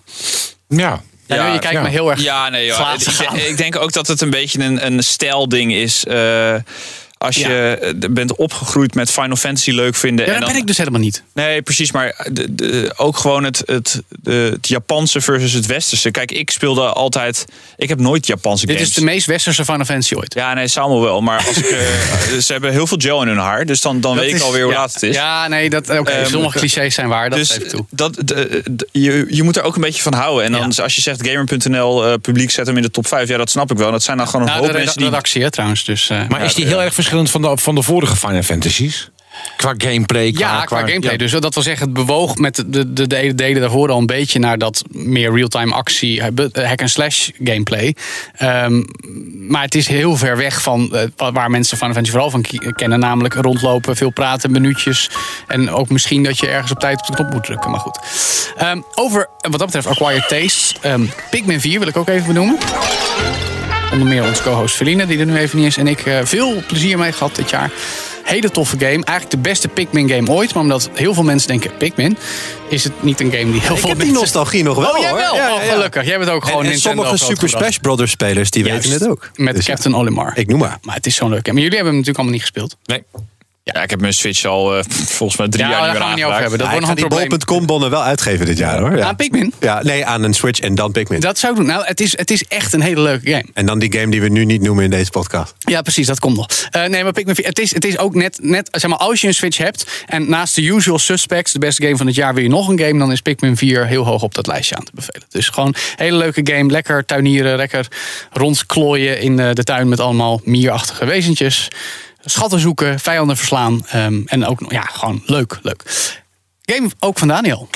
[0.68, 1.02] Ja.
[1.26, 2.94] Ja, je kijkt me heel erg Ja, nee, joh.
[3.48, 6.06] ik denk ook dat het een beetje een, een stijlding is.
[6.06, 6.56] eh,
[7.22, 10.26] als je eh, bent opgegroeid met Final Fantasy leuk vinden.
[10.26, 11.24] Ja, en dat dan, ben ik dus helemaal niet.
[11.34, 11.92] Nee, precies.
[11.92, 16.12] Maar de, de- ook gewoon het, het, de, het Japanse versus het Westerse.
[16.12, 17.46] Kijk, ik speelde altijd...
[17.78, 18.90] Ik heb nooit Japanse Dit games.
[18.90, 20.34] is de meest westerse Final Fantasy ooit.
[20.34, 21.22] Ja, nee, Samuel wel.
[21.22, 21.80] Maar als ik, eh,
[22.46, 23.66] ze hebben heel veel gel in hun haar.
[23.66, 24.78] Dus dan, dan Dat weet is- ik alweer hoe ja.
[24.80, 25.16] laat het is.
[25.16, 26.12] Ja, nee, dat, oké.
[26.12, 27.86] Ehm, sommige clichés zijn waar, dat dus geef ik toe.
[27.90, 30.46] dat, de- de- je, je moet er ook een beetje van houden.
[30.46, 33.28] En dan als je zegt Gamer.nl eh, publiek zet hem in de top 5.
[33.30, 33.92] Ja, dat snap ik wel.
[33.92, 35.06] Dat zijn dan gewoon een Nou, hoop de mensen die...
[35.06, 35.84] redactie, hè, trouwens.
[35.86, 39.10] Dus, eh, Maar is die heel erg verschillend van de, van de vorige Final Fantasies?
[39.58, 40.32] Qua gameplay?
[40.32, 41.12] Qua, Ja, qua gameplay.
[41.12, 41.18] ja.
[41.18, 44.06] Dus dat wil zeggen, het bewoog met de, de, de, de delen daarvoor al een
[44.06, 47.96] beetje naar dat meer real-time actie, eh, hack-and-slash gameplay.
[48.36, 48.84] Ehm,
[49.48, 52.46] maar het is heel ver weg van eh, wa- waar mensen Final Fantasy vooral van
[52.76, 53.00] kennen.
[53.00, 55.10] Namelijk rondlopen, veel praten, minuutjes.
[55.48, 57.72] En ook misschien dat je ergens op tijd op de knop moet drukken.
[57.72, 58.00] Maar goed.
[58.58, 60.76] Ehm, over wat dat betreft Acquired Taste.
[60.82, 62.58] Ehm, Pikmin 4 wil ik ook even benoemen.
[63.92, 65.78] Onder meer onze co-host Feline, die er nu even niet is.
[65.78, 67.72] En ik eh, veel plezier mee gehad dit jaar.
[68.24, 68.90] Hele toffe game.
[68.92, 70.54] Eigenlijk de beste Pikmin game ooit.
[70.54, 72.18] Maar omdat heel veel mensen denken Pikmin...
[72.68, 74.98] is het niet een game die heel Ik veel heb die nostalgie nog wel Oh,
[75.00, 75.18] jij hoor.
[75.20, 75.36] wel?
[75.36, 76.06] Ja, Oh, gelukkig.
[76.06, 77.50] Jij bent ook gewoon En, en Nintendo sommige Super.
[77.50, 78.84] Smash Brothers spelers die Juist.
[78.88, 79.30] weten het ook.
[79.36, 79.74] Met Dus ja.
[79.74, 80.32] Captain Olimar.
[80.36, 80.78] Ik noem maar.
[80.82, 81.54] Maar het is zo'n leuk game.
[81.54, 82.78] Maar jullie hebben hem natuurlijk allemaal niet gespeeld.
[82.86, 83.04] Nee.
[83.64, 86.10] Ja, ik heb mijn Switch al eh, volgens mij drie Ja, jaar niet meer gaan
[86.10, 86.42] we niet over aangeraakt.
[86.42, 86.58] hebben.
[86.60, 87.30] Dat Ja, wordt nog die een probleem.
[87.48, 88.98] bol.com bonnen wel uitgeven dit jaar hoor.
[88.98, 89.06] Ja.
[89.06, 89.54] Aan Pikmin?
[89.60, 91.20] Ja, nee, aan een Switch en dan Pikmin.
[91.20, 91.68] Dat zou ik doen.
[91.68, 93.46] Nou, het is, het is echt een hele leuke game.
[93.54, 95.54] En dan die game die we nu niet noemen in deze podcast.
[95.60, 96.48] Ja, precies, dat komt nog.
[96.72, 99.22] Eh, nee, maar Pikmin 4, het is, het is ook net, net, zeg maar, als
[99.22, 102.34] je een Switch hebt en naast de usual suspects, de beste game van het jaar,
[102.34, 104.84] wil je nog een game, dan is Pikmin 4 heel hoog op dat lijstje aan
[104.84, 105.24] te bevelen.
[105.30, 107.88] Dus gewoon een hele leuke game, lekker tuinieren, lekker
[108.32, 111.68] rondklooien in eh, de tuin met allemaal mierachtige wezentjes.
[112.26, 115.84] Schatten zoeken, vijanden verslaan ehm, en ook, ja, gewoon leuk, leuk.
[116.62, 117.70] Game ook van Daniel.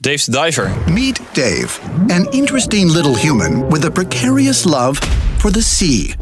[0.00, 0.70] Dave the Diver.
[0.86, 5.02] Meet Dave, an interesting little human with a precarious love
[5.38, 6.14] for the sea.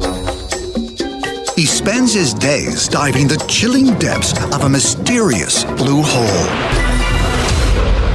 [1.54, 6.46] He spends his days diving the chilling depths of a mysterious blue hole.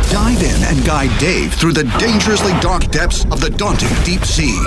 [0.09, 4.59] Dive in and guide Dave through the dangerously dark depths of the daunting deep sea.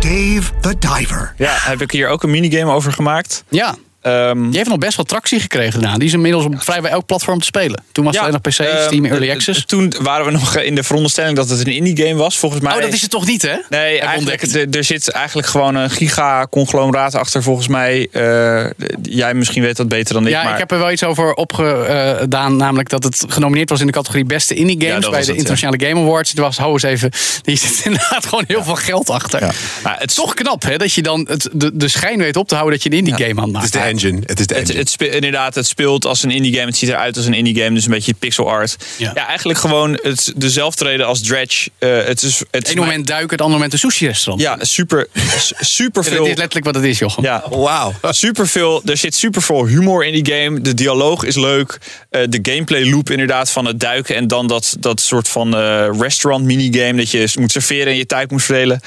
[0.00, 1.34] Dave the Diver.
[1.36, 3.44] Ja, heb ik hier ook een minigame over gemaakt.
[3.48, 3.76] Ja.
[4.00, 5.98] Ehm, Die heeft nog best wel tractie gekregen daarna.
[5.98, 7.82] Die is inmiddels op vrijwel elk platform te spelen.
[7.92, 9.64] Toen was het alleen nog PC, ehm, Steam, Early eh, Access.
[9.64, 12.38] Toen waren we nog in de veronderstelling dat het een indie game was.
[12.38, 12.74] Volgens mij.
[12.74, 13.54] Oh, dat is het toch niet, hè?
[13.68, 18.08] Nee, eigenlijk, er, er zit eigenlijk gewoon een giga-conglomeraat achter, volgens mij.
[18.12, 18.66] Eh,
[19.02, 20.30] jij misschien weet dat beter dan ik.
[20.30, 22.56] Ja, maar ik heb er wel iets over opgedaan.
[22.56, 25.26] Namelijk dat het genomineerd was in de categorie beste indie Ja, games bij de het,
[25.26, 25.32] ja.
[25.34, 26.30] Internationale Game Awards.
[26.30, 27.10] Het was, hou eens even,
[27.44, 29.54] hier zit inderdaad gewoon heel veel geld achter.
[29.82, 30.76] Maar het, Toch knap, hè?
[30.76, 33.26] Dat je dan het, de, de schijn weet op te houden dat je een indie
[33.26, 33.89] game aan het Het is maken.
[33.90, 34.20] Engine.
[34.26, 34.78] Het is de het, engine.
[34.78, 36.66] het spe- inderdaad, het speelt als een indie game.
[36.66, 38.76] Het ziet eruit als een indie game, dus een beetje pixel art.
[38.96, 39.12] Ja.
[39.14, 41.70] Ja, eigenlijk gewoon het, dezelfde reden als Dredge.
[41.78, 44.42] Eh, het is, het moment duiken, het andere moment een sushi-restaurant.
[44.42, 45.06] Ja, super,
[45.60, 46.22] super veel.
[46.26, 47.24] is letterlijk wat het is, Jochem.
[47.24, 47.92] Ja, Wauw.
[48.10, 48.82] super veel.
[48.84, 50.60] Er zit super veel humor in die game.
[50.60, 51.78] De dialoog is leuk.
[52.10, 55.88] Eh, de gameplay loop inderdaad van het duiken en dan dat, dat soort van eh,
[55.98, 58.80] restaurant minigame dat je moet serveren en je tijd moet verdelen.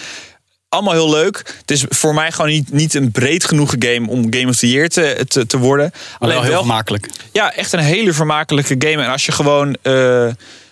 [0.74, 1.56] Allemaal heel leuk.
[1.60, 4.70] Het is voor mij gewoon niet, niet een breed genoeg game om Game of the
[4.70, 5.92] Year te, te, te worden.
[6.20, 7.10] Maar wel heel vermakelijk.
[7.32, 9.04] Ja, echt een hele vermakelijke game.
[9.04, 10.28] En als je gewoon, eh,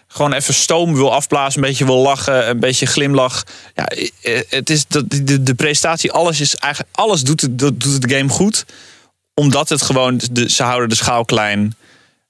[0.08, 3.44] gewoon even stoom wil afblazen, een beetje wil lachen, een beetje glimlach.
[3.76, 7.84] Ja, eh, het is dat de, de presentatie, alles is eigenlijk alles doet het, doet
[7.84, 8.66] het game goed.
[9.34, 11.76] Omdat het gewoon, de, ze houden de schaal klein.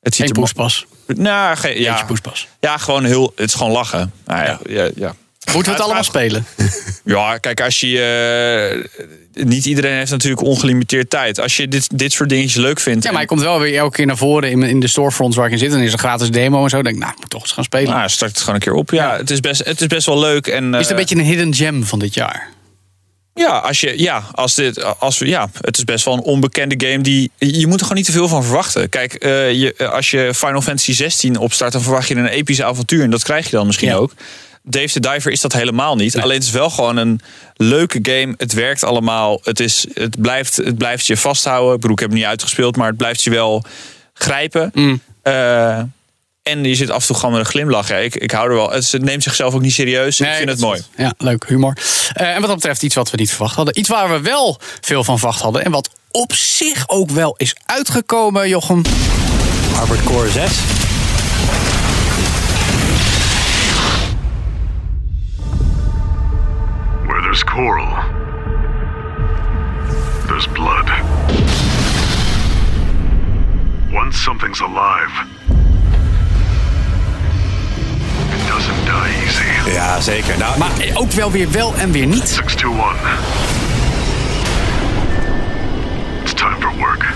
[0.02, 0.86] Het ziet Geen er poespas.
[1.08, 2.48] Nou, Eentje ja, poespas.
[2.60, 3.32] ja, gewoon heel.
[3.36, 4.14] Het is gewoon lachen.
[4.26, 4.90] Nou, ja, ja.
[4.96, 5.16] Ja,
[5.54, 6.46] Moeten we het allemaal spelen?
[7.06, 8.02] ja, kijk, als je.
[9.34, 11.40] eh, niet iedereen heeft natuurlijk ongelimiteerd tijd.
[11.40, 13.04] Als je dit, dit soort dingetjes leuk vindt.
[13.04, 15.36] Ja, maar hij en- komt wel weer elke keer naar voren in, in de storefronts
[15.36, 15.74] waar ik in zit.
[15.74, 16.76] En is een gratis demo en zo.
[16.76, 17.90] Dan denk ik, nou, ik moet toch eens gaan spelen.
[17.94, 18.92] Nou, start het gewoon een keer op.
[18.92, 20.48] Ja, Het, is best, het is best wel leuk.
[20.48, 22.50] En, is het een eh, beetje een hidden gem van dit jaar?
[23.34, 26.88] Ja, als je, ja, als dit, als we, ja, het is best wel een onbekende
[26.88, 27.32] game die.
[27.38, 28.90] Je moet er gewoon niet te veel van verwachten.
[28.90, 33.04] Kijk, eh, je, als je Final Fantasy 16 opstart, dan verwacht je een epische avontuur.
[33.04, 33.96] En dat krijg je dan misschien Ja.
[33.96, 34.12] ook.
[34.64, 36.18] Dave the Diver is dat helemaal niet.
[36.18, 37.22] Alleen het is wel gewoon een
[37.56, 38.34] leuke game.
[38.38, 39.40] Het werkt allemaal.
[39.44, 41.74] Het, is, het, blijft, het blijft je vasthouden.
[41.76, 43.64] Ik bedoel, ik heb het niet uitgespeeld, maar het blijft je wel
[44.14, 44.72] grijpen.
[44.74, 45.02] Mm.
[45.22, 45.80] Eh,
[46.44, 47.88] en je zit af en toe gewoon met een glimlach.
[47.88, 48.72] Ja, ik, ik hou er wel.
[48.72, 50.20] Het, het neemt zichzelf ook niet serieus.
[50.20, 50.82] ik vind het mooi.
[50.96, 51.78] Ja, leuk, humor.
[52.14, 53.80] Eh, en wat dat betreft iets wat we niet verwacht hadden.
[53.80, 55.66] Iets waar we wel veel van verwacht hadden.
[55.66, 58.82] En wat op zich ook wel is uitgekomen, Jochem.
[59.76, 60.50] Armored Core 6.
[67.32, 67.96] There's coral,
[70.28, 70.90] there's blood.
[73.94, 75.14] Once something's alive,
[78.36, 79.72] it doesn't die easy.
[79.74, 80.38] Ja, zeker.
[80.38, 82.30] Nou, Maar eh, ook wel weer wel en weer niet.
[82.30, 83.20] 621.
[86.24, 87.14] It's time for work.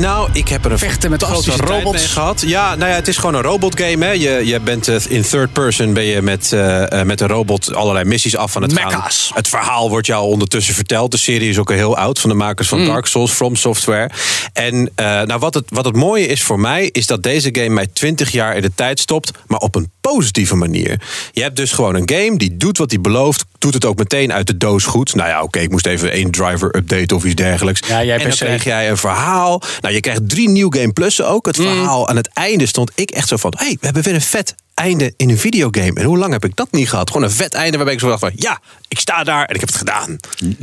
[0.00, 2.06] Nou, ik heb er een Vechten met grote robots.
[2.06, 2.42] gehad.
[2.46, 4.04] Ja, nou ja, het is gewoon een robotgame.
[4.04, 4.10] Hè.
[4.10, 7.74] Je, je bent eh, in third person ben je met, eh, eh, met een robot
[7.74, 8.86] allerlei missies af van het gaan.
[8.86, 9.30] Mecha's.
[9.34, 11.10] Het verhaal wordt jou ondertussen verteld.
[11.10, 14.10] De serie is ook al heel oud van de makers van Dark Souls, From Software.
[14.52, 17.86] En nou, wat, het, wat het mooie is voor mij, is dat deze game mij
[17.86, 21.00] 20 jaar in de tijd stopt, maar op een positieve manier.
[21.32, 24.32] Je hebt dus gewoon een game die doet wat hij belooft, doet het ook meteen
[24.32, 25.14] uit de doos goed.
[25.14, 27.88] Nou ja, oké, ik moest even één driver update of iets dergelijks.
[27.88, 29.62] Ja, jij en dan jij een verhaal.
[29.80, 31.46] Nou, je krijgt drie New Game Plussen ook.
[31.46, 33.54] Het verhaal aan het einde stond ik echt zo van...
[33.58, 36.00] hé, hey, we hebben weer een vet einde in een videogame.
[36.00, 37.10] En hoe lang heb ik dat niet gehad?
[37.10, 38.32] Gewoon een vet einde waarbij ik zo dacht van...
[38.34, 40.16] ja, ik sta daar en ik heb het gedaan.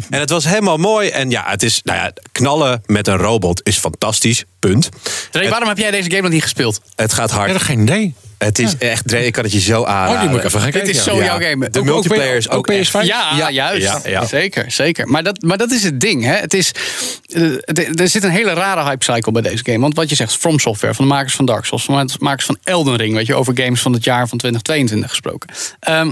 [0.09, 1.09] En het was helemaal mooi.
[1.09, 1.81] En ja, het is...
[1.83, 4.45] Nou ja, knallen met een robot is fantastisch.
[4.59, 4.89] Punt.
[5.31, 6.81] Waarom heb jij deze game nog niet gespeeld?
[6.95, 7.47] Het gaat hard.
[7.47, 8.15] Ik heb geen idee.
[8.37, 9.07] Het is echt...
[9.07, 10.13] Dre, ik kan het je zo aanraden.
[10.15, 10.89] Oh, die moet ik even gaan kijken.
[10.89, 11.23] is zo Ja.
[11.23, 11.69] jouw game.
[11.69, 13.01] De Ook- multiplayer is ook ook echt- PS5?
[13.05, 13.83] Ja, Ja, juist.
[13.83, 14.25] ja, ja.
[14.25, 15.07] Zeker, zeker.
[15.07, 16.23] Maar dat, maar dat is het ding.
[16.23, 16.33] Hè.
[16.35, 16.71] Het is,
[17.25, 19.79] eh, het- er zit een hele rare hype cycle bij deze game.
[19.79, 22.45] Want wat je zegt, From Software, van de makers van Dark Souls, van de makers
[22.45, 25.49] van Elden Ring, weet je, over games van het jaar van 2022 gesproken.
[25.79, 26.11] Ehm,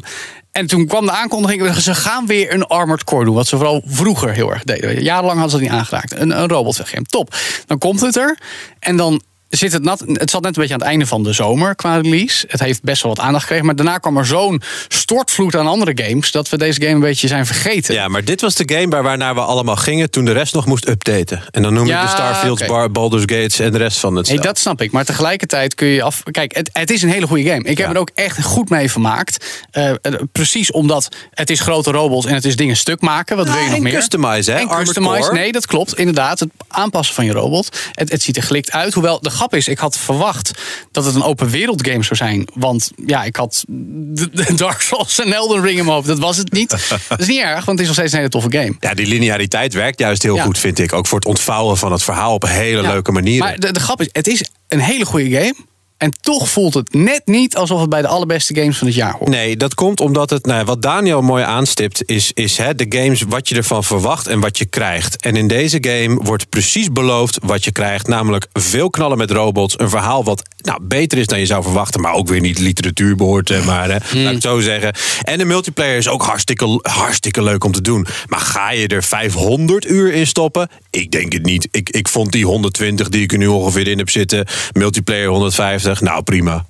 [0.52, 3.36] en toen kwam de aankondiging, ze gaan weer een Armored Core doen.
[3.36, 5.04] Wat ze vooral vroeger heel erg deden.
[5.04, 6.20] Jarenlang hadden ze dat niet aangeraakt.
[6.20, 7.06] Een, een robotvechtgame.
[7.06, 7.36] Top.
[7.66, 8.38] Dan komt het er.
[8.80, 11.34] En dan zit het, nat, het zat net een beetje aan het einde van de
[11.34, 12.46] zomer qua release.
[12.48, 13.66] Het heeft best wel wat aandacht gekregen.
[13.66, 16.32] Maar daarna kwam er zo'n stortvloed aan andere games...
[16.32, 17.94] dat we deze game een beetje zijn vergeten.
[17.94, 20.66] Ja, maar dit was de game waar waarnaar we allemaal gingen toen de rest nog
[20.66, 21.42] moest updaten.
[21.52, 22.72] En dan noem Ja, ik de Starfields, oké.
[22.72, 24.92] Bar, Baldur's Gates en de rest van het Nee, dat snap ik.
[24.92, 26.24] Maar tegelijkertijd kun je af.
[26.32, 27.60] Kijk, het, het is een hele goede game.
[27.64, 27.94] Ik heb Ja.
[27.94, 29.64] er ook echt goed mee vermaakt.
[29.72, 29.96] Eh, eh,
[30.32, 33.38] precies omdat het is grote robots en het is dingen stuk maken.
[33.38, 33.94] Wat Ja, wil je nog meer?
[33.94, 34.58] customize, hè?
[34.58, 35.32] En customize.
[35.34, 35.98] Nee, dat klopt.
[35.98, 37.78] Inderdaad, het aanpassen van je robot.
[37.92, 38.94] Het, het ziet er gelikt uit.
[38.94, 40.52] Hoewel de grap is, ik had verwacht
[40.92, 42.48] dat het een open wereld game zou zijn.
[42.54, 43.66] Want ja, ik had
[44.56, 46.08] Dark Souls en Elden Ring in mijn hoofd.
[46.08, 46.70] Dat was het niet.
[47.10, 48.76] dat is niet erg, want het is nog steeds een hele toffe game.
[48.80, 50.44] Ja, die lineariteit werkt juist heel Ja.
[50.44, 50.94] goed, vind ik.
[50.94, 53.40] Ook voor het ontvouwen van het verhaal op een hele Ja, leuke manier.
[53.40, 55.56] Maar de, de grap is, het is een hele goede game.
[55.98, 59.14] En toch voelt het net niet alsof het bij de allerbeste games van het jaar
[59.14, 59.30] hoort.
[59.30, 63.22] Nee, dat komt omdat het, nou, wat Daniel mooi aanstipt, is, is hè, de games
[63.28, 65.22] wat je ervan verwacht en wat je krijgt.
[65.22, 68.08] En in deze game wordt precies beloofd wat je krijgt.
[68.08, 69.80] Namelijk veel knallen met robots.
[69.80, 73.16] Een verhaal wat nou, beter is dan je zou verwachten, maar ook weer niet literatuur
[73.16, 73.66] behoort.
[73.66, 74.94] Maar hè, laat ik het zo zeggen.
[75.22, 78.08] En de multiplayer is ook hartstikke, hartstikke leuk om te doen.
[78.28, 80.70] Maar ga je er 500 uur in stoppen?
[80.90, 81.68] Ik denk het niet.
[81.72, 85.85] Ik, ik vond die 120 die ik er nu ongeveer in heb zitten, multiplayer 150,
[86.02, 86.66] nou prima.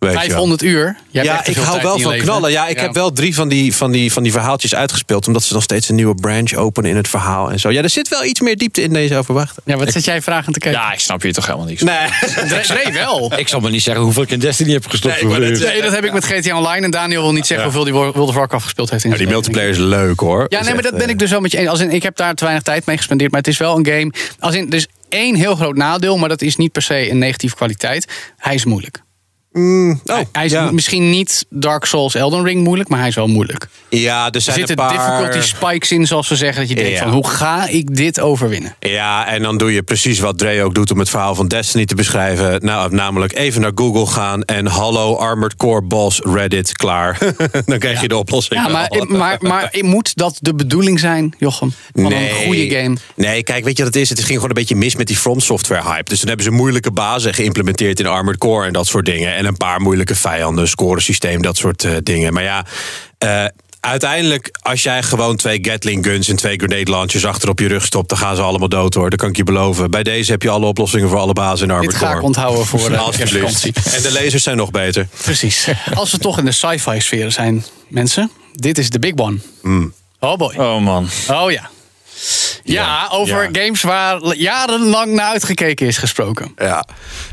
[0.00, 0.26] Weet je wel.
[0.26, 0.96] 500 uur.
[1.10, 2.50] Jij Ja, ik hou wel van leven, knallen.
[2.50, 5.26] Ja, ik heb wel drie van die, van, die, van die verhaaltjes uitgespeeld.
[5.26, 7.70] Omdat ze nog steeds een nieuwe branch openen in het verhaal en zo.
[7.70, 9.62] Ja, er zit wel iets meer diepte in dan je zou verwachten.
[9.66, 10.80] Ja, wat zit jij vragen te kijken?
[10.80, 11.82] Ja, ik snap hier toch helemaal niks.
[11.82, 12.08] Nee.
[12.62, 13.32] Dre wel.
[13.36, 15.22] Ik zal maar niet zeggen hoeveel ik in Destiny heb gestopt.
[15.22, 15.58] Nee, ik.
[15.58, 16.84] Nee, dat heb ik met GTA Online.
[16.84, 19.04] En Daniel wil niet zeggen hoeveel die World of Warcraft gespeeld heeft.
[19.04, 20.46] In Ja, die multiplayer is leuk hoor.
[20.48, 21.68] Ja, nee, maar dat ben eh, ik dus wel met je eens.
[21.68, 23.30] Als in, ik heb daar te weinig tijd mee gespendeerd.
[23.30, 24.12] Maar het is wel een game.
[24.38, 26.18] Als in, is één heel groot nadeel.
[26.18, 28.32] Maar dat is niet per se een negatieve kwaliteit.
[28.36, 29.02] Hij is moeilijk.
[29.52, 30.70] Oh, hij hij is ja.
[30.70, 32.88] misschien niet Dark Souls Elden Ring moeilijk.
[32.88, 33.68] Maar hij is wel moeilijk.
[33.88, 35.18] Ja, er Er zitten een paar...
[35.18, 36.60] difficulty spikes in, zoals we zeggen.
[36.60, 37.02] Dat je denkt Ja.
[37.02, 38.74] van, hoe ga ik dit overwinnen?
[38.80, 41.84] Ja, en dan doe je precies wat Dre ook doet om het verhaal van Destiny
[41.84, 42.64] te beschrijven.
[42.64, 47.18] Nou, namelijk even naar Google gaan en hallo Armored Core Boss Reddit, klaar.
[47.66, 49.04] dan krijg je de oplossing Ja, wel.
[49.06, 51.72] maar, maar, maar moet dat de bedoeling zijn, Jochem?
[51.94, 52.96] Van een goede game?
[53.14, 54.08] Nee, kijk, weet je wat het is?
[54.08, 56.08] Het ging gewoon een beetje mis met die From Software hype.
[56.08, 59.34] Dus toen hebben ze moeilijke bazen geïmplementeerd in Armored Core en dat soort dingen.
[59.40, 62.32] En een paar moeilijke vijanden, scoresysteem, dat soort eh, dingen.
[62.32, 62.64] Maar ja,
[63.18, 63.44] eh,
[63.80, 67.84] uiteindelijk, als jij gewoon twee Gatling guns en twee grenade launchers achter op je rug
[67.84, 69.10] stopt, dan gaan ze allemaal dood hoor.
[69.10, 69.90] Dat kan ik je beloven.
[69.90, 72.18] Bij deze heb je alle oplossingen voor alle bazen in Armored Dit ga Core.
[72.18, 73.60] ik onthouden voor de Alsjeblieft.
[73.60, 73.96] kerstvakantie.
[73.96, 75.06] En de lasers zijn nog beter.
[75.22, 75.68] Precies.
[75.94, 78.30] Als we toch in de sci-fi sfeer zijn, mensen.
[78.52, 79.38] Dit is de big one.
[79.62, 79.92] Mm.
[80.18, 80.54] Oh boy.
[80.56, 81.08] Oh man.
[81.30, 81.70] Oh ja.
[82.62, 86.52] Ja, over games waar jarenlang naar uitgekeken is gesproken.
[86.56, 86.84] Ja.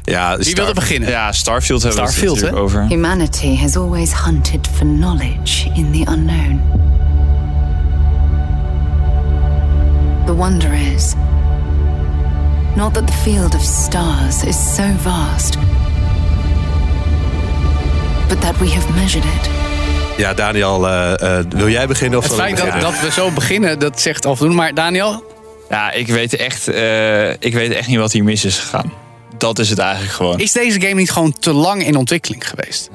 [0.04, 1.10] ja Wie wilde beginnen?
[1.10, 2.80] Ja, Starfield hebben we Starfield, het natuurlijk hè?
[2.80, 2.96] over.
[2.96, 6.62] Humanity has always hunted for knowledge in the unknown.
[10.26, 11.14] The wonder is
[12.76, 15.58] not that the field of stars is so vast,
[18.28, 19.67] but that we have measured it.
[20.18, 22.18] Ja, Daniel, eh, eh, wil jij beginnen?
[22.18, 24.56] Of Het zal ik feit dat, dat we zo beginnen, dat zegt afdoen.
[24.56, 25.36] Maar Daniel,
[25.70, 28.94] Ja, ik weet, echt, eh, ik weet echt niet wat hier mis is gegaan.
[29.38, 30.40] Dat is het eigenlijk gewoon.
[30.40, 32.90] is deze game niet gewoon te lang in ontwikkeling geweest?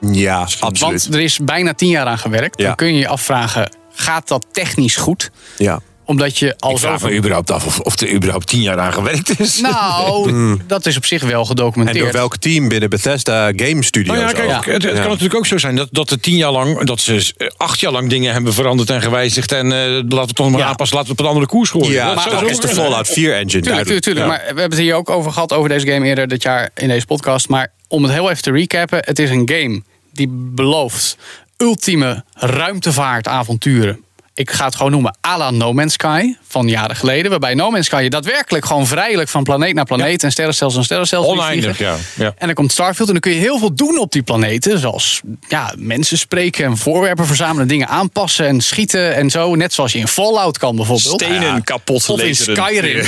[0.00, 0.80] Ja, absoluut.
[0.80, 2.58] Want er is bijna tien jaar aan gewerkt.
[2.60, 2.66] Ja.
[2.66, 5.30] Dan kun je je afvragen, gaat dat technisch goed?
[5.56, 5.80] Ja.
[6.10, 8.92] Omdat je al Ik vraag me überhaupt af of, of er überhaupt tien jaar aan
[8.92, 9.60] gewerkt is.
[9.60, 10.30] Nou,
[10.66, 12.04] dat is op zich wel En gedocumenteerd.
[12.04, 14.16] door welk team binnen Bethesda Game Studios?
[14.16, 14.64] Nou ja, kijk, ook?
[14.64, 15.00] het, het Ja.
[15.00, 17.92] kan natuurlijk ook zo zijn dat, dat er tien jaar lang, dat ze acht jaar
[17.92, 19.52] lang dingen hebben veranderd en gewijzigd.
[19.52, 20.66] En eh, laten we het toch maar Ja.
[20.66, 21.90] aanpassen, laten we op een andere koers gooien.
[21.92, 22.68] Ja, Dat maar is de.
[22.68, 23.46] Fallout 4 engine.
[23.48, 24.02] Tuurlijk, duidelijk.
[24.02, 24.26] tuurlijk, tuurlijk.
[24.26, 26.88] Maar we hebben het hier ook over gehad over deze game eerder dit jaar in
[26.88, 27.48] deze podcast.
[27.48, 31.16] Maar om het heel even te recappen: het is een game die belooft
[31.56, 34.04] ultieme ruimtevaartavonturen.
[34.40, 37.30] Ik ga het gewoon noemen à la No Man's Sky van jaren geleden.
[37.30, 40.84] Waarbij No Man's Sky je daadwerkelijk gewoon vrijelijk van planeet naar planeet en sterrenstelsel en
[40.84, 41.96] sterrenstelsel Oneindig, ja.
[42.14, 42.34] ja.
[42.38, 44.78] En dan komt Starfield en dan kun je heel veel doen op die planeten.
[44.78, 49.54] Zoals ja, mensen spreken en voorwerpen verzamelen, dingen aanpassen en schieten en zo.
[49.54, 51.22] Net zoals je in Fallout kan bijvoorbeeld.
[51.22, 52.34] Stenen kapot Of in.
[52.36, 53.06] Skyrim.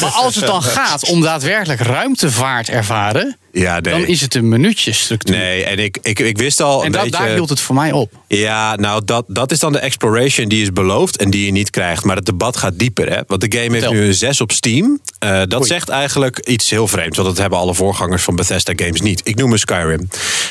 [0.00, 3.36] maar als het dan gaat om daadwerkelijk ruimtevaart ervaren...
[3.54, 3.92] Ja, nee.
[3.92, 5.36] dan is het een minuutjesstructuur.
[5.36, 7.18] Nee, en ik, ik, ik wist al en een dat, beetje...
[7.18, 8.12] daar hield het voor mij op.
[8.28, 11.70] Ja, nou, dat, dat is dan de exploration die is beloofd en die je niet
[11.70, 12.04] krijgt.
[12.04, 13.20] Maar het debat gaat dieper, hè?
[13.26, 15.00] Want de game heeft nu een 6 op Steam.
[15.18, 15.64] Eh, dat Oei.
[15.64, 19.20] zegt eigenlijk iets heel vreemds, want dat hebben alle voorgangers van Bethesda games niet.
[19.24, 20.08] Ik noem een Skyrim.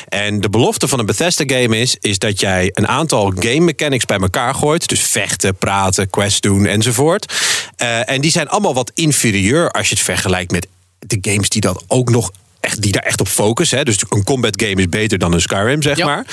[0.08, 4.04] En de belofte van een Bethesda game is, is dat jij een aantal game mechanics
[4.04, 4.88] bij elkaar gooit.
[4.88, 7.32] Dus vechten, praten, quests doen enzovoort.
[7.76, 10.66] Eh, en die zijn allemaal wat inferieur als je het vergelijkt met
[10.98, 12.30] de games die dat ook nog
[12.64, 13.78] echt, die daar echt op focussen.
[13.78, 13.84] Hè?
[13.84, 16.06] Dus een combat game is beter dan een Skyrim, zeg Ja.
[16.06, 16.24] maar.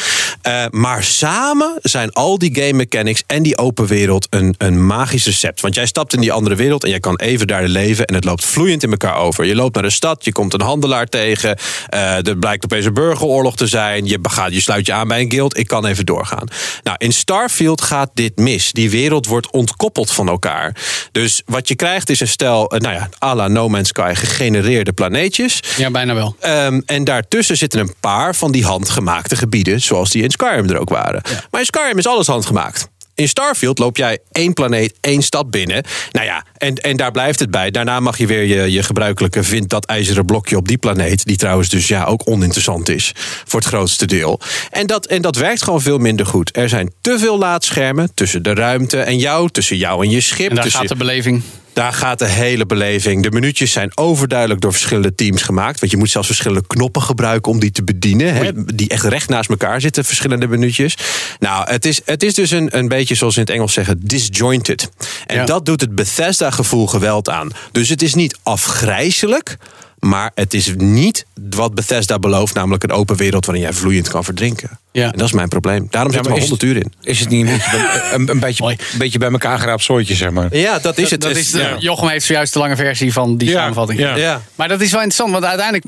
[0.42, 5.26] Eh, maar samen zijn al die game mechanics en die open wereld een, een magisch
[5.26, 5.62] recept.
[5.62, 8.24] Want jij stapt in die andere wereld en jij kan even daar leven en het
[8.24, 9.46] loopt vloeiend in elkaar over.
[9.46, 11.58] Je loopt naar de stad, je komt een handelaar tegen.
[11.90, 14.06] eh, er blijkt opeens een burgeroorlog te zijn.
[14.06, 15.58] Je, gaat, je sluit je aan bij een guild.
[15.58, 16.48] Ik kan even doorgaan.
[16.84, 18.72] Nou, in Starfield gaat dit mis.
[18.72, 20.76] Die wereld wordt ontkoppeld van elkaar.
[21.12, 24.12] Dus wat je krijgt is een stel, eh, nou ja, à la No Man's Sky
[24.16, 25.60] gegenereerde planeetjes.
[25.78, 26.21] Ja, bijna wel.
[26.40, 30.80] Ehm, en daartussen zitten een paar van die handgemaakte gebieden, zoals die in Skyrim er
[30.80, 31.22] ook waren.
[31.52, 32.88] Maar in Skyrim is alles handgemaakt.
[33.16, 35.84] In Starfield loop jij één planeet, één stad binnen.
[36.12, 37.72] Nou ja, en, en daar blijft het bij.
[37.72, 41.26] Daarna mag je weer je, je gebruikelijke vindt dat ijzeren blokje op die planeet.
[41.26, 43.12] Die trouwens dus ja ook oninteressant is
[43.46, 44.40] voor het grootste deel.
[44.70, 46.58] En dat, en dat werkt gewoon veel minder goed.
[46.58, 50.50] Er zijn te veel laadschermen tussen de ruimte en jou, tussen jou en je schip.
[50.50, 51.44] En daar tussen- gaat de beleving.
[51.74, 53.24] Daar gaat de hele beleving.
[53.24, 55.80] De minuutjes zijn overduidelijk door verschillende teams gemaakt.
[55.80, 58.34] Want je moet zelfs verschillende knoppen gebruiken om die te bedienen.
[58.34, 60.98] Hè, die echt recht naast elkaar zitten, verschillende minuutjes.
[61.40, 64.90] Nou, het is, het is dus een, een beetje zoals in het Engels zeggen, disjointed.
[65.28, 65.46] En Ja.
[65.46, 67.50] dat doet het Bethesda-gevoel geweld aan.
[67.72, 69.58] Dus het is niet afgrijzelijk.
[70.02, 74.24] Maar het is niet wat Bethesda belooft, namelijk een open wereld waarin jij vloeiend kan
[74.24, 74.80] verdrinken.
[74.92, 75.06] Ja.
[75.06, 75.88] En dat is mijn probleem.
[75.90, 76.94] Daarom zit er maar maar is- 100 uur in.
[77.02, 80.16] Is het niet een beetje, bij- een, een beetje, een beetje bij elkaar geraapt soortje,
[80.16, 80.58] zeg maar?
[80.58, 81.22] Ja, dat is het.
[81.22, 84.00] Dat is de, Jochem heeft zojuist de lange versie van die Ja, samenvatting.
[84.00, 84.16] ja.
[84.16, 84.42] Ja.
[84.56, 85.86] Maar dat is wel interessant, want uiteindelijk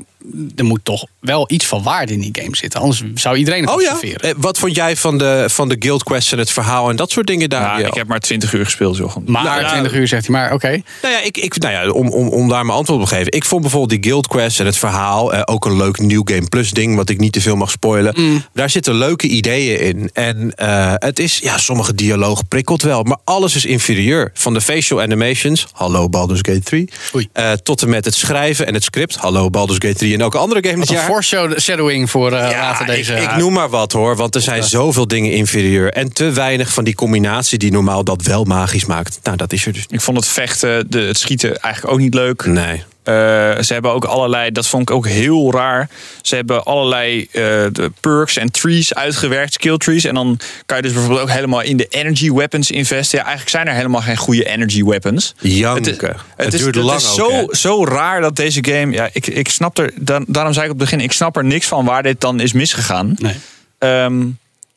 [0.56, 2.80] er moet toch wel iets van waarde in die game zitten.
[2.80, 3.92] Anders zou iedereen het Oh ja.
[3.92, 4.28] observeren.
[4.30, 7.10] Eh, Wat vond jij van de, van de Guild Quest en het verhaal en dat
[7.10, 7.62] soort dingen daar?
[7.62, 7.86] Ja, Ja.
[7.86, 9.22] ik heb maar 20 uur gespeeld, Jochem.
[9.26, 10.68] Maar Nou, 20 uur zegt hij, maar oké.
[11.02, 13.32] Nou ja, ik, ik, nou ja om, om, om daar mijn antwoord op te geven.
[13.32, 16.48] Ik vond bijvoorbeeld die Guild Quest en het verhaal eh, ook een leuk New Game
[16.48, 18.14] Plus ding, wat ik niet te veel mag spoilen.
[18.16, 18.44] Mm.
[18.52, 20.10] Daar zitten leuke ideeën in.
[20.12, 24.30] En eh, het is, ja, sommige dialoog prikkelt wel, maar alles is inferieur.
[24.34, 27.28] Van de facial animations, hallo Baldur's Gate 3, Oei.
[27.32, 30.38] eh, tot en met het schrijven en het script, hallo Baldur's Gate 3 en elke
[30.38, 31.22] andere game dit Wat een jaar.
[31.22, 33.14] foreshadowing voor eh, later ik, deze...
[33.14, 35.92] ik noem maar wat hoor, want er zijn zoveel dingen inferieur.
[35.92, 39.18] En te weinig van die combinatie die normaal dat wel magisch maakt.
[39.22, 42.14] Nou, dat is er dus Ik vond het vechten, de, het schieten eigenlijk ook niet
[42.14, 42.44] leuk.
[42.46, 42.82] Nee.
[43.04, 43.14] Eh,
[43.62, 45.88] ze hebben ook allerlei, dat vond ik ook heel raar.
[46.22, 50.04] Ze hebben allerlei eh, de perks en trees uitgewerkt, skill trees.
[50.04, 53.18] En dan kan je dus bijvoorbeeld ook helemaal in de energy weapons investen.
[53.18, 55.34] Ja, eigenlijk zijn er helemaal geen goede energy weapons.
[55.38, 55.84] Janken.
[55.84, 58.92] Het, is- Het is, duurt het lang is zo, zo raar dat deze game.
[58.92, 59.92] Ja, ik, ik snap er.
[60.00, 62.40] Dan, daarom zei ik op het begin: ik snap er niks van waar dit dan
[62.40, 63.16] is misgegaan.
[63.18, 63.34] Nee.
[63.78, 64.18] Ehm,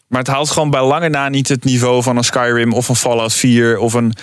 [0.07, 2.95] maar het haalt gewoon bij lange na niet het niveau van een Skyrim of een
[2.95, 4.13] Fallout 4 of een.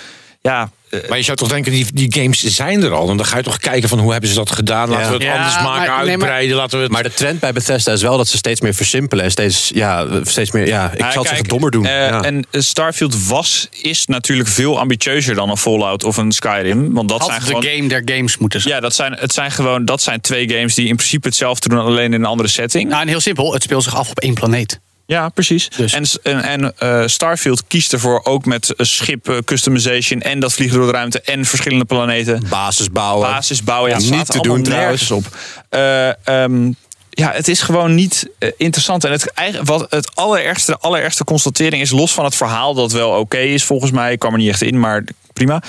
[0.49, 0.69] Ja,
[1.09, 3.09] Maar je zou toch denken, die, die games zijn er al.
[3.09, 4.89] En dan ga je toch kijken van hoe hebben ze dat gedaan.
[4.89, 5.07] Laten Ja.
[5.07, 6.55] we het Ja, anders maken, maar- nee, maar- uitbreiden.
[6.55, 6.91] Laten we het...
[6.91, 9.23] Maar de trend bij Bethesda is wel dat ze steeds meer versimpelen.
[9.25, 11.85] En steeds, ja, steeds meer, ja, ik Ja, zal het kijk, zeggen, dommer doen.
[11.85, 12.21] eh, ja.
[12.23, 16.93] En Starfield was, is natuurlijk veel ambitieuzer dan een Fallout of een Skyrim.
[16.93, 17.63] Want dat Had zijn de gewoon.
[17.63, 18.73] game der games moeten zijn.
[18.73, 21.79] Ja, dat zijn, het zijn gewoon dat zijn twee games die in principe hetzelfde doen,
[21.79, 22.89] alleen in een andere setting.
[22.89, 24.79] Nou, en heel simpel, het speelt zich af op één planeet.
[25.05, 25.69] Ja, precies.
[25.69, 25.93] Dus.
[25.93, 30.53] En, en, en eh, Starfield kiest ervoor ook met een schip eh, customization en dat
[30.53, 32.43] vliegen door de ruimte en verschillende planeten.
[32.49, 33.29] Basis bouwen.
[33.29, 33.91] Basis bouwen.
[33.91, 35.25] Ja, Niet te doen nergens op.
[35.69, 36.71] Eh, ehm,
[37.09, 39.03] ja, het is gewoon niet eh, interessant.
[39.03, 39.31] En het,
[39.63, 43.63] wat het allerergste, de allerergste constatering is, los van het verhaal dat wel oké is
[43.63, 45.61] volgens mij, ik kwam er niet echt in, maar prima.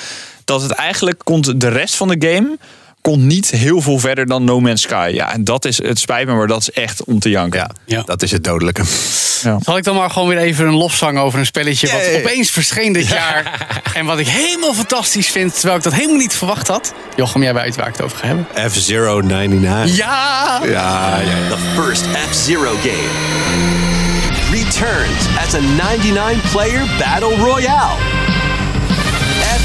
[0.45, 2.59] Dat het eigenlijk komt de rest van de game
[3.13, 5.11] komt niet heel veel verder dan No Man's Sky.
[5.15, 7.59] Ja, en dat is, het spijt me, maar dat is echt om te janken.
[7.59, 8.03] Ja, Ja.
[8.03, 8.83] dat is het dodelijke.
[9.61, 12.19] Zal ik dan maar gewoon weer even een lofzang over een spelletje wat Yay.
[12.21, 13.67] opeens verscheen dit jaar.
[13.95, 16.93] En wat ik helemaal fantastisch vind, terwijl ik dat helemaal niet verwacht had.
[17.17, 18.47] Jochem, jij weet waar ik het over ga hebben.
[18.71, 19.97] F-Zero 99.
[19.97, 20.61] Ja!
[20.65, 21.49] Ja, ja, ja.
[21.49, 23.11] The first F-Zero game
[24.51, 27.97] returns as a 99-player battle royale.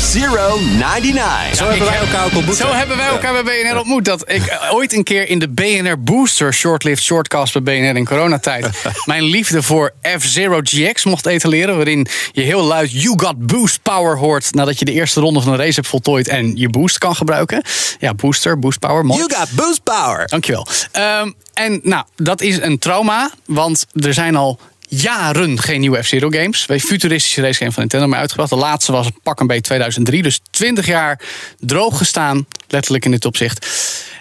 [0.02, 1.56] F-Zero 99.
[1.56, 2.56] Zo hebben wij elkaar ook ontmoet.
[2.56, 4.06] Zo hebben wij elkaar bij BNR ontmoet.
[4.06, 8.06] Dat ik eh, ooit een keer in de BNR Booster shortlist shortcast bij BNR in
[8.06, 8.68] coronatijd
[9.06, 11.76] mijn liefde voor F-Zero GX mocht etaleren.
[11.76, 15.52] Waarin je heel luid You Got Boost Power hoort nadat je de eerste ronde van
[15.52, 17.64] een race hebt voltooid en je boost kan gebruiken.
[17.99, 19.06] Ja, booster, boost power.
[19.06, 19.20] Mooi.
[19.20, 20.28] You got boost power.
[20.28, 20.68] Dankjewel.
[20.91, 24.60] Ehm, en nou, dat is een trauma, want er zijn al
[24.93, 26.65] jaren geen nieuwe F-Zero games.
[26.67, 28.49] Een futuristische race game van Nintendo maar uitgebracht.
[28.49, 31.19] De laatste was pak een beetje 2003, dus 20 jaar
[31.59, 33.67] droog gestaan, letterlijk in dit opzicht.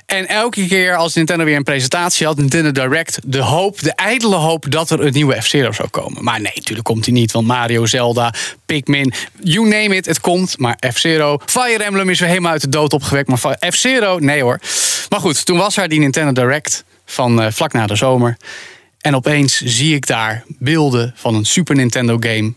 [0.07, 4.37] En elke keer als Nintendo weer een presentatie had, Nintendo Direct, de hoop, de ijdele
[4.37, 6.25] hoop dat er een nieuwe F-Zero zou komen.
[6.25, 8.35] Maar nee, natuurlijk komt hij niet, want Mario, Zelda,
[8.67, 9.13] Pikmin,
[9.43, 10.59] you name it, het komt.
[10.59, 14.61] Maar F-Zero, Fire Emblem is weer helemaal uit de dood opgewekt, maar F-Zero, nee hoor.
[15.09, 18.37] Maar goed, toen was er die Nintendo Direct van eh, vlak na de zomer.
[19.01, 22.55] En opeens zie ik daar beelden van een Super Nintendo game.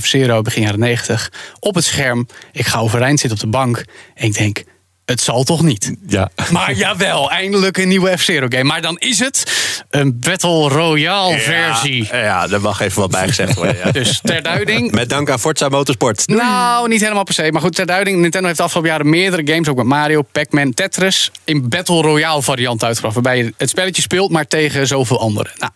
[0.00, 1.32] F-Zero, begin jaren 90.
[1.60, 2.26] Op het scherm.
[2.52, 3.84] Ik ga overeind zitten op de bank.
[4.14, 4.64] En ik denk,
[5.04, 5.94] het zal toch niet?
[6.06, 6.30] Ja.
[6.50, 8.64] Maar jawel, eindelijk een nieuwe F-Zero game.
[8.64, 9.52] Maar dan is het
[9.90, 12.08] een Battle Royale versie.
[12.10, 13.76] Ja, ja, daar mag even wat bij gezegd worden.
[13.84, 13.90] Ja.
[13.92, 16.26] Dus ter duiding, Met dank aan Forza Motorsport.
[16.26, 17.52] nou, niet helemaal per se.
[17.52, 18.20] Maar goed, ter duiding.
[18.20, 22.42] Nintendo heeft de afgelopen jaren meerdere games, ook met Mario, Pac-Man, Tetris, in Battle Royale
[22.42, 23.14] variant uitgebracht.
[23.14, 25.52] Waarbij je het spelletje speelt, maar tegen zoveel anderen.
[25.58, 25.72] Nou,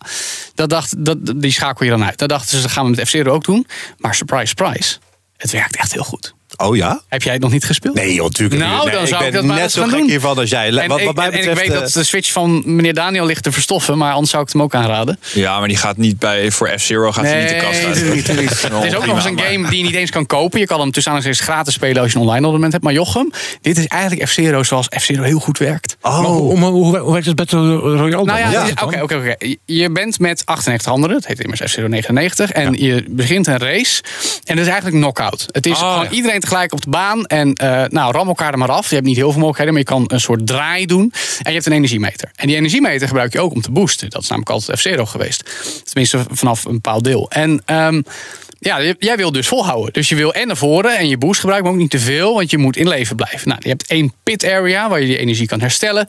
[0.55, 2.17] dat dacht, dat, die schakel je dan uit.
[2.17, 3.67] Dat dachten ze, dat gaan we met F-Zero ook doen.
[3.97, 4.97] Maar surprise, surprise.
[5.37, 6.33] Het werkt echt heel goed.
[6.61, 7.01] Oh ja?
[7.07, 7.95] Heb jij het nog niet gespeeld?
[7.95, 8.83] Nee, joh, natuurlijk Nou, niet.
[8.83, 10.09] Nee, dan zou ik dat maar net eens zo gaan gek doen.
[10.09, 10.67] hiervan als jij.
[10.67, 12.61] En, wat, ik, wat mij en- en betreft, ik weet eh, dat de Switch van
[12.65, 15.19] meneer Daniel ligt te verstoffen, maar anders zou ik het hem ook aanraden.
[15.33, 18.13] Ja, maar die gaat niet bij, voor F-Zero gaat hij niet de kast uit.
[18.15, 18.47] niet, niet.
[18.61, 20.59] Het is ook nog eens een game die je niet eens kan kopen.
[20.59, 22.83] Je kan hem tussen aanhalingstekens gratis spelen als je een online abonnement hebt.
[22.83, 23.31] Maar Jochem,
[23.61, 25.97] dit is eigenlijk F-Zero zoals F-Zero heel goed werkt.
[26.01, 26.17] Oh.
[26.19, 28.25] Maar hoe, hoe, hoe, hoe werkt het Battle Royale dan?
[28.25, 29.35] Nou ja, het het oké, oké, oké.
[29.65, 31.15] Je bent met 98 anderen.
[31.15, 32.51] Het heet immers F-Zero 99.
[32.51, 34.01] En je begint een race.
[34.43, 35.45] En het is eigenlijk knock-out.
[35.51, 36.09] Het is Oh, gewoon ja.
[36.09, 37.25] iedereen tegelijk op de baan.
[37.25, 38.89] En eh, nou, ram elkaar er maar af.
[38.89, 41.13] Je hebt niet heel veel mogelijkheden, maar je kan een soort draai doen.
[41.41, 42.31] En je hebt een energiemeter.
[42.35, 44.09] En die energiemeter gebruik je ook om te boosten.
[44.09, 45.43] Dat is namelijk altijd F-Zero geweest.
[45.83, 47.29] Tenminste, vanaf een bepaald deel.
[47.29, 47.61] En...
[47.65, 48.01] ehm,
[48.61, 49.93] ja, jij wil dus volhouden.
[49.93, 52.33] Dus je wil en naar voren en je boost gebruiken, maar ook niet te veel,
[52.33, 53.47] want je moet in leven blijven.
[53.47, 56.07] Nou, je hebt één pit area waar je die energie kan herstellen.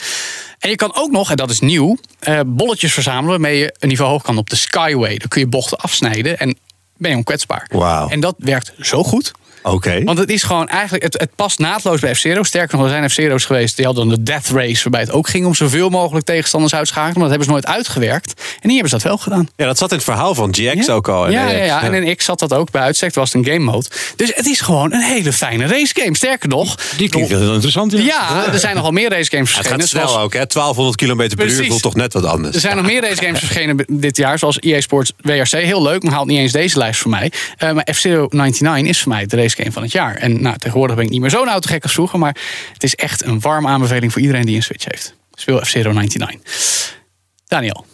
[0.59, 3.88] En je kan ook nog, en dat is nieuw, eh, bolletjes verzamelen waarmee je een
[3.88, 5.18] niveau hoog kan op de Skyway.
[5.18, 6.59] Dan kun je bochten afsnijden en
[6.97, 7.66] ben je onkwetsbaar.
[7.72, 8.09] Wauw.
[8.09, 9.32] En dat werkt zo goed.
[9.62, 10.02] Oké.
[10.04, 12.42] Want het is gewoon eigenlijk, het, het past naadloos bij F-Zero.
[12.42, 15.46] Sterker nog, er zijn F-Zero's geweest, die hadden de Death Race, waarbij het ook ging
[15.46, 17.18] om zoveel mogelijk tegenstanders uitschakelen.
[17.18, 18.32] Maar dat hebben ze nooit uitgewerkt.
[18.61, 19.48] En hier hebben ze dat wel gedaan.
[19.56, 20.92] Ja, dat zat in het verhaal van GX Ja.
[20.92, 21.26] ook al.
[21.26, 23.14] En, Ja, ja, ja, en in X zat dat ook bij uitstek.
[23.14, 23.86] was het een game mode.
[24.16, 26.16] Dus het is gewoon een hele fijne racegame.
[26.16, 27.92] Sterker nog, Die klinkt heel interessant.
[27.92, 27.98] Ja.
[28.04, 29.80] ja, er zijn nogal meer racegames Het verschenen.
[29.80, 30.46] gaat snel zoals- ook, hè?
[30.46, 32.54] 1200 km per uur voelt toch net wat anders.
[32.54, 35.50] er zijn nog meer racegames verschenen dit jaar, zoals EA Sports WRC.
[35.50, 37.32] Heel leuk, maar haalt niet eens deze lijst voor mij.
[37.56, 40.14] Eh, maar F-Zero 99 is voor mij de racegame van het jaar.
[40.14, 42.18] En nou, tegenwoordig ben ik niet meer zo'n autogek als vroeger.
[42.18, 42.36] Maar
[42.72, 45.14] het is echt een warme aanbeveling voor iedereen die een Switch heeft.
[45.34, 46.98] Speel F-Zero 99.
[47.46, 47.86] Daniel.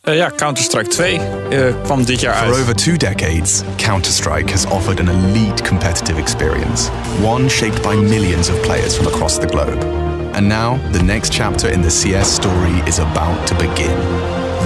[0.00, 2.56] Eh, ja, Counter-Strike 2 eh, kwam dit jaar For uit.
[2.56, 6.90] over two decades, Counter-Strike has offered an elite competitive experience,
[7.22, 9.84] one shaped by millions of players from across the globe.
[10.32, 13.98] And now, the next chapter in the CS story is about to begin.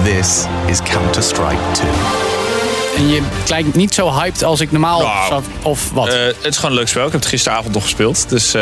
[0.03, 2.44] This is Counter-Strike 2.
[2.97, 5.43] En je lijkt niet zo hyped als ik normaal Nou, zou.
[5.63, 6.07] Of wat?
[6.07, 7.05] Eh, het is gewoon een leuk spel.
[7.05, 8.29] Ik heb het gisteravond nog gespeeld.
[8.29, 8.61] Dus eh,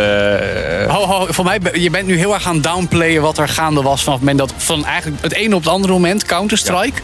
[0.88, 3.82] Ho, ho, voor mij, ben- je bent nu heel erg aan downplayen wat er gaande
[3.82, 7.02] was vanaf het moment dat van eigenlijk het ene op het andere moment Counter-Strike.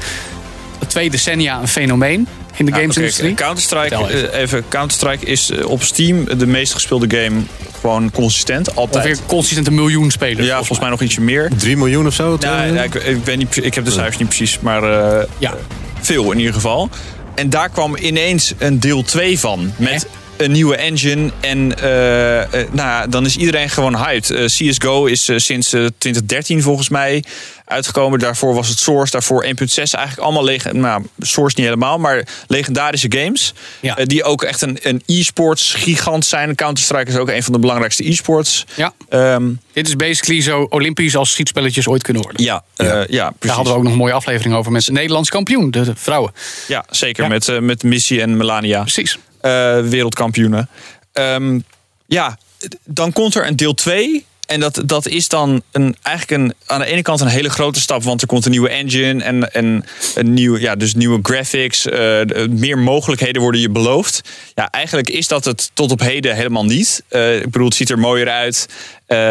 [0.87, 3.33] Twee decennia een fenomeen in de Ja, oké, gamesindustrie.
[3.33, 4.33] Counter-Strike, even.
[4.33, 4.63] eh, even.
[4.69, 7.41] Counter-Strike is op Steam de meest gespeelde game.
[7.81, 9.05] Gewoon consistent, altijd.
[9.05, 10.47] Ongeveer consistent een miljoen spelers.
[10.47, 11.49] ja, volgens mij nog ietsje meer.
[11.57, 12.37] 3 miljoen of zo?
[12.39, 15.53] Ja, ja, ik, ik, weet niet, ik heb de cijfers niet precies, maar eh, Ja.
[16.01, 16.89] veel in ieder geval.
[17.35, 19.73] En daar kwam ineens een deel 2 van.
[19.77, 20.07] Met
[20.39, 21.31] een nieuwe engine.
[21.39, 24.29] En eh, eh, nou, ja, dan is iedereen gewoon hyped.
[24.29, 27.23] Eh, CSGO is sinds eh, 2013 volgens mij
[27.65, 28.19] uitgekomen.
[28.19, 29.11] Daarvoor was het Source.
[29.11, 29.49] Daarvoor 1.6.
[29.75, 31.97] Eigenlijk allemaal nou, Source niet helemaal.
[31.97, 33.53] Maar legendarische games.
[33.79, 33.95] Ja.
[33.95, 36.55] die ook echt een, een e-sports gigant zijn.
[36.55, 38.65] Counter-Strike is ook een van de belangrijkste e-sports.
[38.75, 38.93] Ja.
[39.09, 42.43] Ehm, Dit is basically zo olympisch als schietspelletjes ooit kunnen worden.
[42.43, 42.85] ja, ja.
[42.85, 43.55] Daar precies.
[43.55, 46.33] hadden we ook nog een mooie aflevering over met de Nederlands kampioen, de, vrouwen.
[46.67, 47.23] Ja, zeker.
[47.23, 47.29] Ja.
[47.29, 48.81] Met, eh, met Missy en Melania.
[48.81, 49.17] Precies.
[49.41, 50.69] Eh, wereldkampioenen.
[51.13, 51.59] Ehm,
[52.05, 52.37] ja,
[52.83, 54.25] dan komt er een deel 2.
[54.45, 57.79] en dat, dat is dan een, eigenlijk een, aan de ene kant een hele grote
[57.79, 59.85] stap, want er komt een nieuwe engine en, en
[60.15, 64.21] een nieuw, ja, dus nieuwe graphics, eh, meer mogelijkheden worden je beloofd.
[64.55, 67.03] Ja, eigenlijk is dat het tot op heden helemaal niet.
[67.07, 68.67] Eh, ik bedoel, het ziet er mooier uit,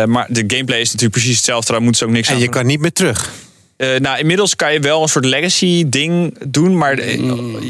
[0.07, 1.73] maar de gameplay is natuurlijk precies hetzelfde.
[1.73, 2.55] Daar moeten ze ook niks En aan je doen.
[2.55, 3.31] kan niet meer terug.
[3.79, 7.21] Eh, nou, inmiddels kan je wel een soort legacy ding doen, maar eh,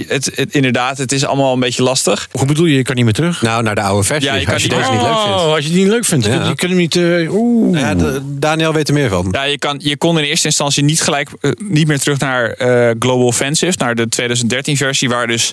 [0.07, 2.29] het, het, inderdaad, het is allemaal een beetje lastig.
[2.33, 3.43] Hoe bedoel je, je kan niet meer terug?
[3.43, 4.31] Nou, naar de oude versie.
[4.31, 5.41] Ja, je kan als je niet deze niet leuk vindt.
[5.41, 6.27] Oh, als je die niet leuk vindt.
[6.27, 6.33] Ja.
[6.33, 6.97] Je kunt hem niet...
[6.97, 7.81] eh, Oeh.
[7.81, 7.95] Ja,
[8.25, 9.29] Daniel weet er meer van.
[9.31, 12.95] Ja, je, kan, je kon in eerste instantie niet gelijk niet meer terug naar eh,
[12.99, 15.53] Global Offensive, naar de 2013 versie, waar dus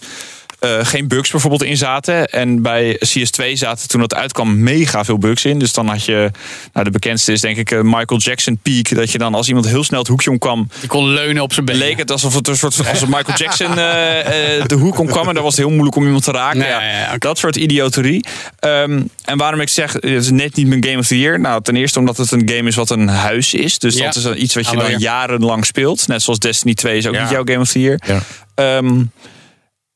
[0.66, 2.26] eh, geen bugs bijvoorbeeld in zaten.
[2.28, 5.60] En bij CS2 zaten toen dat uitkwam mega veel bugs in.
[5.60, 6.32] Dus dan had je,
[6.74, 8.96] nou de bekendste is denk ik eh, Michael Jackson Peak.
[8.96, 11.66] Dat je dan als iemand heel snel het hoekje omkwam, Die kon leunen op zijn
[11.66, 11.78] been.
[11.78, 15.00] leek het alsof het een soort van- als een Michael Jackson eh, eh, de hoek
[15.00, 15.28] omkwam.
[15.28, 16.60] En dan was het heel moeilijk om iemand te raken.
[16.60, 17.18] Ja.
[17.18, 18.26] Dat soort idioterie.
[18.60, 21.40] Ehm, en waarom ik zeg, het is net niet mijn Game of the Year.
[21.40, 23.80] Nou, ten eerste omdat het een game is wat een huis is.
[23.80, 24.06] Dus Ja.
[24.06, 24.92] dat is iets wat je Aanmerken.
[24.94, 26.08] dan jarenlang speelt.
[26.08, 27.22] Net zoals Destiny 2 is ook Ja.
[27.22, 28.00] niet jouw Game of the Year.
[28.06, 28.20] Ja.
[28.56, 29.04] Ehm,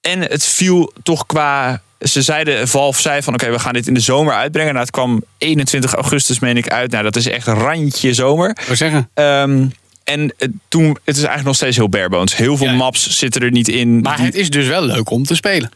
[0.01, 1.81] en het viel toch qua...
[1.99, 4.71] Ze zeiden, Valve zei van oké, we gaan dit in de zomer uitbrengen.
[4.73, 6.91] Nou, het kwam 21 augustus, meen ik, uit.
[6.91, 8.57] Nou, dat is echt randje zomer.
[8.67, 9.09] Wil zeggen.
[9.13, 9.65] Ehm,
[10.03, 12.35] en het, toen, het is eigenlijk nog steeds heel barebones.
[12.35, 12.73] Heel veel Ja.
[12.73, 13.99] maps zitten er niet in.
[14.01, 15.71] Maar Die- het is dus wel leuk om te spelen.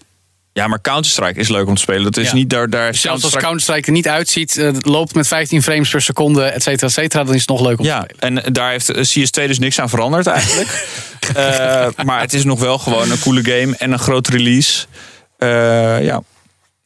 [0.54, 2.04] Ja, maar Counter-Strike is leuk om te spelen.
[2.04, 2.34] Dat is Ja.
[2.36, 2.70] niet daar.
[2.70, 6.44] daar Zelfs als Counter-Strike- er niet uitziet, eh, het loopt met 15 frames per seconde,
[6.44, 8.44] et cetera, et cetera, dan is het nog leuk om te Ja, spelen.
[8.46, 10.70] en daar heeft eh, CS2 dus niks aan veranderd eigenlijk.
[11.36, 14.86] Eh, maar het is nog wel gewoon een coole game en een grote release.
[15.40, 16.22] Ja.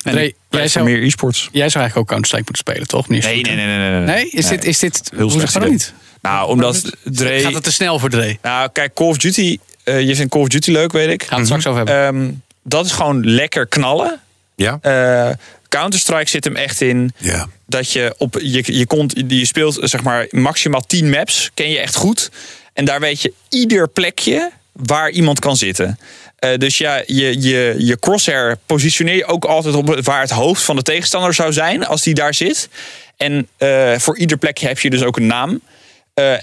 [0.04, 1.50] En jij zou- meer e-sports.
[1.52, 3.08] Jij zou eigenlijk ook Counter-Strike moeten spelen, toch?
[3.10, 3.90] Niet Nee, nee, nee, nee.
[3.90, 4.30] Nee, Nee?
[4.30, 5.12] Is, Dit, is dit...
[5.16, 5.94] Heel slecht waarom niet?
[6.22, 7.40] Nou, omdat Dre...
[7.40, 8.38] Gaat het te snel voor Dre?
[8.42, 9.58] Nou, kijk, Call of Duty...
[9.84, 11.22] je vindt Call of Duty leuk, weet ik.
[11.24, 12.22] Gaan we het straks over hebben.
[12.22, 12.32] Ehm,
[12.68, 14.20] dat is gewoon lekker knallen.
[14.56, 14.78] Ja?
[14.82, 15.30] Eh,
[15.70, 17.48] Counter-Strike zit hem echt in Ja.
[17.66, 21.80] dat je op je, je, komt, je speelt zeg maar maximaal 10 maps, ken je
[21.80, 22.32] echt goed.
[22.74, 26.00] En daar weet je ieder plekje waar iemand kan zitten.
[26.36, 30.64] Eh, dus ja, je, je, je crosshair positioneer je ook altijd op waar het hoofd
[30.64, 32.70] van de tegenstander zou zijn als die daar zit.
[33.18, 35.62] En eh, voor ieder plekje heb je dus ook een naam.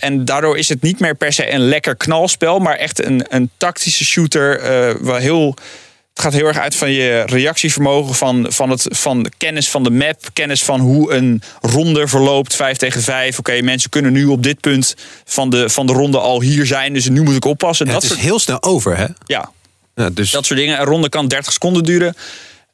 [0.01, 3.51] En daardoor is het niet meer per se een lekker knalspel, maar echt een, een
[3.57, 4.61] tactische shooter.
[5.05, 5.55] waar heel,
[6.15, 9.83] het gaat heel erg uit van je reactievermogen, van, van, het, van de kennis van
[9.83, 13.39] de map, kennis van hoe een ronde verloopt, 5 tegen 5.
[13.39, 14.95] Oké, mensen kunnen nu op dit punt
[15.25, 17.87] van de, van de ronde al hier zijn, dus nu moet ik oppassen.
[17.87, 19.07] Ja, dat het is soort, heel snel over, hè?
[19.27, 19.51] ja,
[19.95, 20.79] Ja, dus dat soort dingen.
[20.81, 22.15] Een ronde kan 30 seconden duren.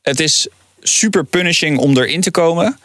[0.02, 0.48] Het is
[0.80, 2.78] super punishing om erin te komen.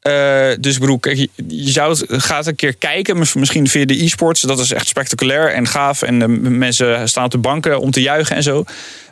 [0.00, 0.12] Eh,
[0.60, 1.16] dus ik bedoel, kijk,
[1.48, 4.40] je, zou het, gaat een keer kijken, mis- misschien via de e-sports.
[4.40, 6.02] Dat is echt spectaculair en gaaf.
[6.02, 8.64] En de mensen staan op de banken om te juichen en zo.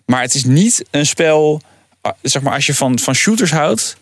[0.07, 1.61] Maar het is niet een spel,
[2.01, 3.97] ah, zeg maar, als je van, van shooters houdt.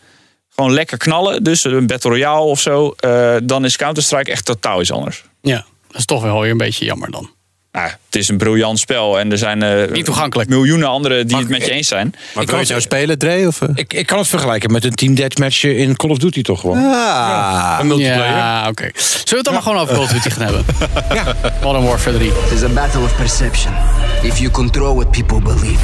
[0.55, 2.93] Gewoon lekker knallen, dus een Battle Royale of zo.
[2.97, 5.23] eh, dan is Counter-Strike echt totaal iets anders.
[5.41, 7.29] Ja, dat is toch wel weer een beetje jammer dan.
[7.75, 10.49] Nou, het is een briljant spel en er zijn eh, Niet toegankelijk.
[10.49, 12.07] miljoenen anderen die het met je eens zijn.
[12.33, 13.47] maar Ik wil je kan- nou spelen, Dre?
[13.47, 13.69] Of, eh?
[13.73, 16.77] Ik, ik kan het vergelijken met een team deathmatch in Call of Duty toch gewoon.
[16.77, 17.77] Ah.
[17.79, 18.35] Een multiplayer.
[18.35, 18.89] Ja, oké.
[18.93, 20.65] Zullen we het dan maar gewoon over Call of Duty gaan hebben?
[21.13, 21.35] ja.
[21.63, 22.31] Modern Warfare 3.
[22.51, 23.73] It's a battle of perception.
[24.21, 25.79] If you control what people believe,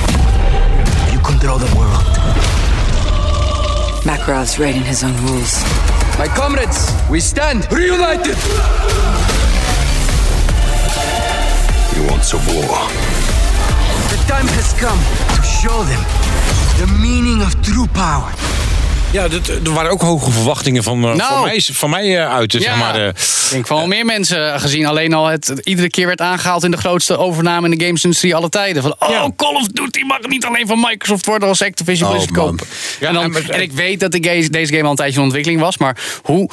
[1.10, 2.04] you control the world.
[4.06, 5.54] Makarov's writing his own rules.
[6.20, 8.36] My comrades, we stand reunited.
[12.02, 12.88] You want some war?
[14.10, 15.00] The time has come
[15.36, 16.04] to show them
[16.78, 18.34] the meaning of true power.
[19.12, 21.34] Ja, dat, er waren ook hoge verwachtingen van, eh, Nou.
[21.34, 22.52] van mij, van mij eh, uit.
[22.52, 22.60] Ja.
[22.60, 24.86] zeg maar, eh, Ik denk van wel meer mensen gezien.
[24.86, 28.36] Alleen al het, het iedere keer werd aangehaald in de grootste overname in de gamesindustrie
[28.36, 28.82] alle tijden.
[28.82, 29.30] Van, oh, Ja.
[29.36, 32.48] Call of Duty mag niet alleen van Microsoft worden als Activision Oh, Blizzard man.
[32.48, 32.68] kopen.
[33.00, 35.24] Ja, en, dan, en en ik weet dat de deze game al een tijdje in
[35.24, 35.78] ontwikkeling was.
[35.78, 36.50] Maar hoe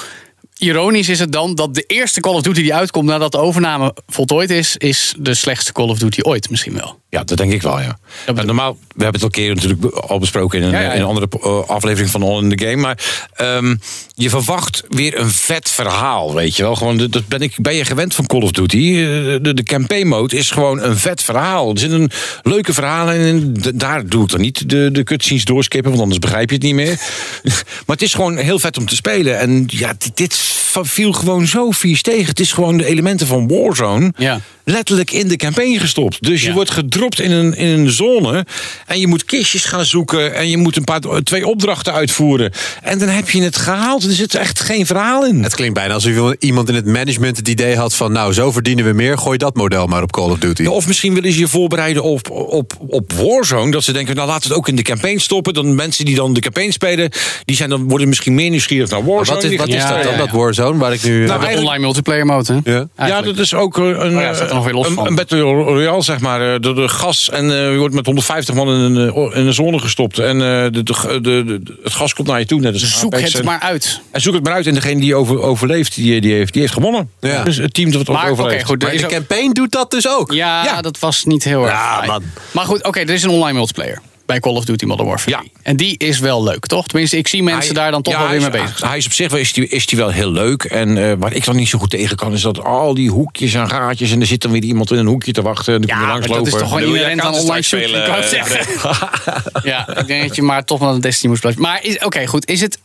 [0.59, 3.95] ironisch is het dan dat de eerste Call of Duty die uitkomt nadat de overname
[4.07, 7.01] voltooid is, is de slechtste Call of Duty ooit misschien wel.
[7.11, 7.99] Ja, dat denk ik wel, ja.
[8.35, 10.87] Ja, normaal, we hebben het al een keer natuurlijk al besproken in een, Ja, ja,
[10.87, 10.93] ja.
[10.93, 12.77] in een andere eh, aflevering van All in the Game.
[12.77, 12.99] Maar
[13.35, 13.77] ehm,
[14.15, 16.75] je verwacht weer een vet verhaal, weet je wel.
[16.75, 18.77] Gewoon, dat- ben, ik, ben je gewend van Call of Duty.
[18.77, 19.05] Eh,
[19.43, 21.71] De, de campaign mode is gewoon een vet verhaal.
[21.73, 22.11] Er zitten
[22.43, 23.57] leuke verhalen in.
[23.75, 26.75] Daar doe ik dan niet de, de cutscenes doorskippen, want anders begrijp je het niet
[26.75, 27.01] meer.
[27.87, 29.39] maar het is gewoon heel vet om te spelen.
[29.39, 30.35] En ja, dit, dit
[30.83, 32.27] viel gewoon zo vies tegen.
[32.27, 34.13] Het is gewoon de elementen van Warzone.
[34.17, 34.41] Ja.
[34.69, 36.23] Letterlijk in de campaign gestopt.
[36.23, 38.47] Dus je wordt gedropt in een, in een zone.
[38.87, 40.35] En je moet kistjes gaan zoeken.
[40.35, 42.53] En je moet een paar, twee opdrachten uitvoeren.
[42.83, 44.05] En dan heb je het gehaald.
[44.05, 45.43] Er zit echt geen verhaal in.
[45.43, 48.13] Het klinkt bijna alsof iemand in het management het idee had van...
[48.13, 50.65] nou, zo verdienen we meer, gooi dat model maar op Call of Duty.
[50.65, 53.71] Of misschien willen ze je voorbereiden op, op, op Warzone.
[53.71, 55.55] Dat ze denken, nou laten we het ook in de campaign stoppen.
[55.55, 57.11] Dan mensen die dan de campaign spelen,
[57.45, 59.41] die zijn dan, worden misschien meer nieuwsgierig naar Warzone.
[59.41, 61.11] wat is, wat is dat dan, dat Warzone, waar ik nu...
[61.11, 62.73] Nou, de eigenlijk- online multiplayer mode, hè?
[62.73, 62.87] ja.
[63.07, 65.07] Ja, dat is ook eh, een, Oh nog weer los een, van.
[65.07, 66.55] een Battle Royale, zeg maar.
[66.55, 69.47] eh, Door de gas en eh, je wordt met 150 man in een, eh, in
[69.47, 70.19] een zone gestopt.
[70.19, 70.41] En eh,
[70.73, 72.61] de, de, de, de- het gas komt naar je toe.
[72.61, 73.33] Net als Zoek Apex.
[73.33, 74.01] het En- maar uit.
[74.11, 74.67] En zoek het maar uit.
[74.67, 77.11] En degene die over, overleeft, die, die, heeft, die heeft gewonnen.
[77.21, 77.43] Ja.
[77.45, 78.65] Dus het team dat het Maar oké, overleeft.
[78.65, 78.83] goed.
[78.83, 80.33] Maar de campaign doet dat dus ook.
[80.33, 80.81] Ja, Ja.
[80.81, 81.73] dat was niet heel erg.
[81.73, 82.21] Ja.
[82.51, 85.31] Maar goed, oké, er is een online multiplayer bij Call of Duty Modern Warfare.
[85.31, 85.39] Ja.
[85.39, 85.53] 3.
[85.63, 86.87] En die is wel leuk, toch?
[86.87, 88.91] Tenminste, ik zie mensen Hij- daar dan toch ja, wel weer mee bezig zijn.
[88.91, 90.65] Hij is op zich wel, is die, is die wel heel leuk.
[90.65, 93.55] En eh, waar ik dan niet zo goed tegen kan, is dat al die hoekjes
[93.55, 94.11] en gaatjes.
[94.11, 95.75] En er zit dan weer iemand in een hoekje te wachten.
[95.75, 96.69] En dan kun je Ja, langs maar dat is lopen.
[96.69, 98.67] toch gewoon inherent aan online spelen, ik wou eh, zeggen.
[99.71, 101.63] ja, ik denk dat je maar toch wel een Destiny moest blijven.
[101.63, 102.49] Maar oké, goed.
[102.49, 102.79] Is het,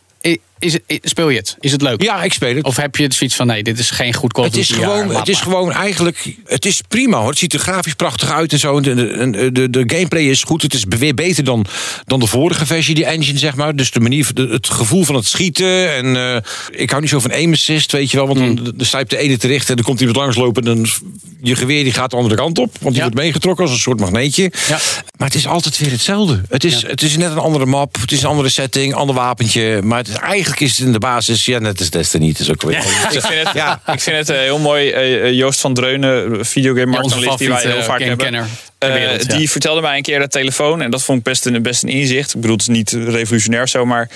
[0.64, 1.56] is speel je het?
[1.60, 2.02] Is het leuk?
[2.02, 2.64] Ja, ik speel het.
[2.66, 4.70] Of heb je het zoiets van, nee, dit is geen goed Call of Het is,
[4.72, 6.36] gewoon, het is gewoon eigenlijk.
[6.46, 7.30] Het is prima hoor.
[7.30, 8.82] Het ziet er grafisch prachtig uit en zo.
[8.82, 8.94] De,
[9.32, 10.62] de, de, de gameplay is goed.
[10.62, 11.66] Het is weer beter dan,
[12.06, 13.76] dan de vorige versie, die engine, zeg maar.
[13.76, 15.94] Dus de manier, de- het gevoel van het schieten.
[15.96, 16.42] En eh,
[16.82, 18.26] ik hou niet zo van aim assist, weet je wel.
[18.28, 18.56] Want Hmm.
[18.56, 20.64] dan, je op de ene te richten en dan komt iemand langslopen.
[20.68, 20.88] En dan
[21.42, 22.72] je geweer die gaat de andere kant op.
[22.72, 23.02] Want die Ja.
[23.02, 24.52] wordt meegetrokken als een soort magneetje.
[24.68, 24.80] Ja.
[25.18, 26.42] Maar het is altijd weer hetzelfde.
[26.50, 27.96] Het is, het is net een andere map.
[28.02, 29.82] Het is een andere setting, ander wapentje.
[29.84, 32.28] Maar het, is- eigenlijk is het in de basis, ja, net als Destiny.
[32.28, 32.78] Het is ook weer.
[32.78, 33.82] Ik vind het, Ja.
[33.94, 34.90] ik vind het eh, heel mooi.
[34.92, 38.48] eh, eh, Joost van Dreunen, videogame Ja, marktanalist die wij heel vaak hebben.
[38.80, 39.38] wereld, ja.
[39.38, 40.82] Die vertelde mij een keer de telefoon.
[40.82, 42.34] En dat vond ik best een, best een inzicht.
[42.34, 43.86] Ik bedoel, het is niet revolutionair zo.
[43.86, 44.10] Maar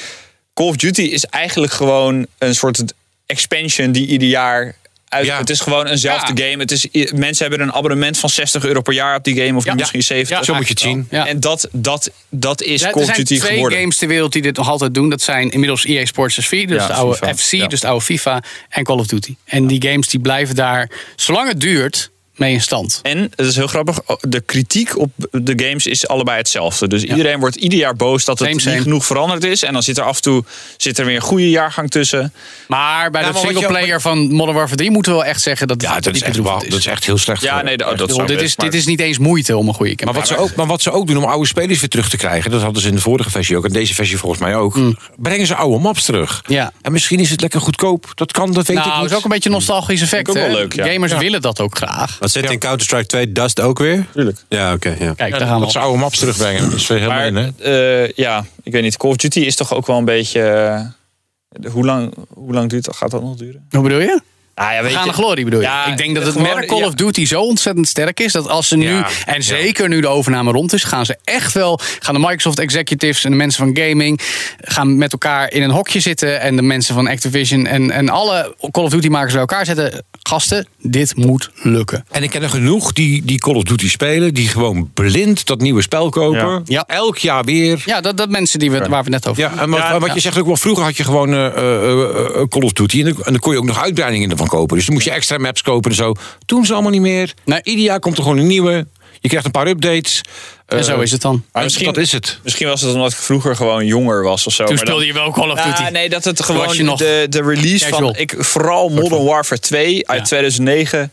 [0.53, 2.83] Call of Duty is eigenlijk gewoon een soort
[3.25, 4.75] expansion die ieder jaar...
[5.09, 5.37] Uit, Ja.
[5.37, 6.57] Het is gewoon eenzelfde game.
[6.63, 9.57] Het is, mensen hebben een abonnement van 60 euro per jaar op die game.
[9.57, 9.73] Of Ja.
[9.73, 10.37] misschien 70.
[10.37, 11.07] Ja, Zo moet je het zien.
[11.11, 11.27] Ja.
[11.27, 13.79] En dat, dat, dat is Ja, Call er of zijn Duty twee geworden.
[13.79, 15.09] games ter wereld die dit nog altijd doen.
[15.09, 17.35] Dat zijn inmiddels EA Sports SV, dus Ja, de oude FIFA.
[17.35, 17.67] FC, Ja.
[17.67, 19.35] dus de oude FIFA en Call of Duty.
[19.45, 22.99] En die games die blijven daar, zolang het duurt, mee in stand.
[23.03, 26.87] En het is heel grappig, de kritiek op de games is allebei hetzelfde.
[26.87, 28.73] Dus iedereen wordt ieder jaar boos dat het Same, same.
[28.75, 29.63] niet genoeg veranderd is.
[29.63, 30.43] En dan zit er af en toe
[30.77, 32.33] zit er weer een goede jaargang tussen.
[32.67, 35.67] Maar bij Ja, de je singleplayer van Modern Warfare 3 moeten we wel echt zeggen
[35.67, 37.41] dat het Ja, dat is, echt, dat is echt heel slecht.
[37.41, 39.73] Ja, nee, dat, Ik dit, best, is, maar- dit is niet eens moeite om een
[39.73, 42.09] goede Maar wat, ze ook, maar wat ze ook doen om oude spelers weer terug
[42.09, 44.55] te krijgen, dat hadden ze in de vorige versie ook, en deze versie volgens mij
[44.55, 44.79] ook,
[45.17, 46.43] brengen ze oude maps terug.
[46.47, 46.55] Mm.
[46.55, 46.71] Ja.
[46.81, 48.11] En misschien is het lekker goedkoop.
[48.15, 49.01] Dat kan, dat weet ik nou, niet.
[49.01, 50.29] het is ook een beetje een nostalgisch effect.
[50.29, 50.51] ook wel hè?
[50.51, 50.87] leuk, ja.
[50.87, 52.17] Gamers willen dat ook graag.
[52.33, 54.05] Wat zit in Counter-Strike 2 Dust ook weer?
[54.13, 54.37] Tuurlijk.
[54.49, 54.89] Ja, oké.
[54.99, 55.13] ja.
[55.13, 56.63] Kijk, Ja, daar gaan we dat ze oude maps terugbrengen.
[56.69, 58.03] Dat is weer helemaal Maar in, hè?
[58.05, 58.97] eh, ja, ik weet niet.
[58.97, 60.41] Call of Duty is toch ook wel een beetje...
[60.41, 62.95] eh, hoe, lang, hoe lang duurt dat?
[62.95, 63.65] Gaat dat nog duren?
[63.69, 64.21] Hoe bedoel je?
[64.57, 65.65] Ah, ja, We weet gaan je- de glorie bedoel je?
[65.65, 66.85] Ja, ik denk dat het merk Call ja.
[66.85, 68.31] of Duty zo ontzettend sterk is...
[68.31, 70.83] dat als ze nu, Ja, en zeker nu de overname rond is...
[70.83, 74.19] gaan ze echt wel, gaan de Microsoft executives en de mensen van gaming...
[74.61, 76.41] gaan met elkaar in een hokje zitten...
[76.41, 80.05] en de mensen van Activision en, en alle Call of Duty makers bij elkaar zetten...
[80.23, 82.05] gasten, dit moet lukken.
[82.11, 85.59] En ik ken er genoeg die, die Call of Duty spelen, die gewoon blind dat
[85.61, 86.39] nieuwe spel kopen.
[86.39, 86.61] Ja.
[86.65, 86.83] Ja.
[86.87, 87.81] Elk jaar weer.
[87.85, 89.99] Ja, dat, dat mensen die we, waar we het net over Ja, en wat, Ja,
[89.99, 90.13] wat ja.
[90.13, 92.99] je zegt ook wel, vroeger had je gewoon eh, eh, eh, Call of Duty.
[92.99, 94.75] En dan, en dan kon je ook nog uitbreidingen ervan kopen.
[94.75, 96.13] Dus dan moest je extra maps kopen en zo.
[96.45, 97.33] Doen ze allemaal niet meer.
[97.45, 97.59] Nee.
[97.63, 98.87] Ieder jaar komt er gewoon een nieuwe.
[99.19, 100.21] Je krijgt een paar updates.
[100.65, 101.33] En zo Eh, is het dan.
[101.33, 102.39] Maar en misschien- dat is het.
[102.43, 104.65] Misschien was het omdat ik vroeger gewoon jonger was of zo.
[104.65, 105.91] Toen maar dan- speelde je wel Call of Duty.
[105.91, 108.11] Nee, dat het gewoon je nog de, de release casual.
[108.13, 108.21] van...
[108.21, 110.25] Ik, vooral Modern Warfare 2 uit Ja.
[110.25, 111.11] 2009.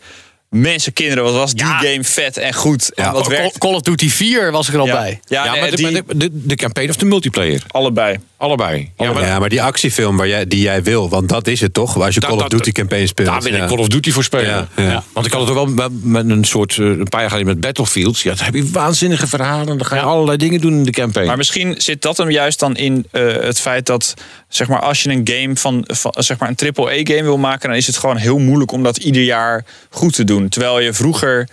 [0.56, 1.78] Mensen, kinderen, wat was die Ja.
[1.78, 2.92] game vet en goed.
[2.94, 3.12] En Ja.
[3.12, 3.58] wat Call, werkt.
[3.58, 5.20] Call of Duty 4 was ik er al Ja, bij.
[5.24, 7.62] ja, Ja, nee, maar de, die, de, de, de campaign of de multiplayer?
[7.68, 8.18] allebei.
[8.36, 8.90] Allebei.
[8.96, 11.74] Ja, maar Ja, maar die actiefilm waar jij, die jij wil, want dat is het
[11.74, 12.00] toch?
[12.00, 13.28] Als je Call of Duty campaign speelt.
[13.28, 13.66] Daar wil ik.
[13.66, 14.68] Call of Duty voor spelen.
[14.76, 15.04] Ja, ja.
[15.12, 17.48] Want ik had het ook wel met, met een soort, eh, een paar jaar geleden
[17.52, 18.20] met Battlefield.
[18.20, 19.66] Ja, dan heb je waanzinnige verhalen.
[19.78, 21.26] Dan ga je allerlei dingen doen in de campaign.
[21.28, 24.14] Maar misschien zit dat hem juist dan in eh, het feit dat,
[24.48, 27.78] zeg maar, als je een game van, van zeg maar, een triple-A-game wil maken, dan
[27.78, 30.43] is het gewoon heel moeilijk om dat ieder jaar goed te doen.
[30.48, 31.48] Terwijl je vroeger,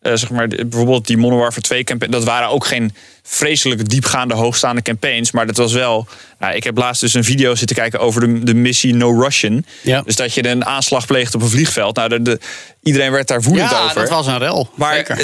[0.00, 4.34] eh, zeg maar, bijvoorbeeld die Modern Warfare 2 campaign, dat waren ook geen vreselijk diepgaande,
[4.34, 6.06] hoogstaande campaigns, maar dat was wel.
[6.38, 9.64] Nou, ik heb laatst dus een video zitten kijken over de, de missie No Russian.
[9.82, 10.02] Ja.
[10.02, 11.96] Dus dat je een aanslag pleegt op een vliegveld.
[11.96, 12.38] Nou, de, de-
[12.82, 13.94] iedereen werd daar woedend Ja, over.
[14.00, 14.70] dat was een rel.
[14.74, 15.16] Maar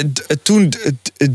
[0.43, 0.73] toen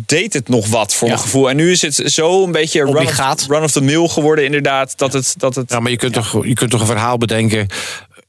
[0.07, 1.15] deed het nog wat voor Ja.
[1.15, 1.51] mijn gevoel.
[1.51, 4.99] En nu is het zo een beetje run of, run of the mill geworden, inderdaad.
[4.99, 7.67] Dat het, dat het Ja, maar je kunt, toch, je kunt toch een verhaal bedenken.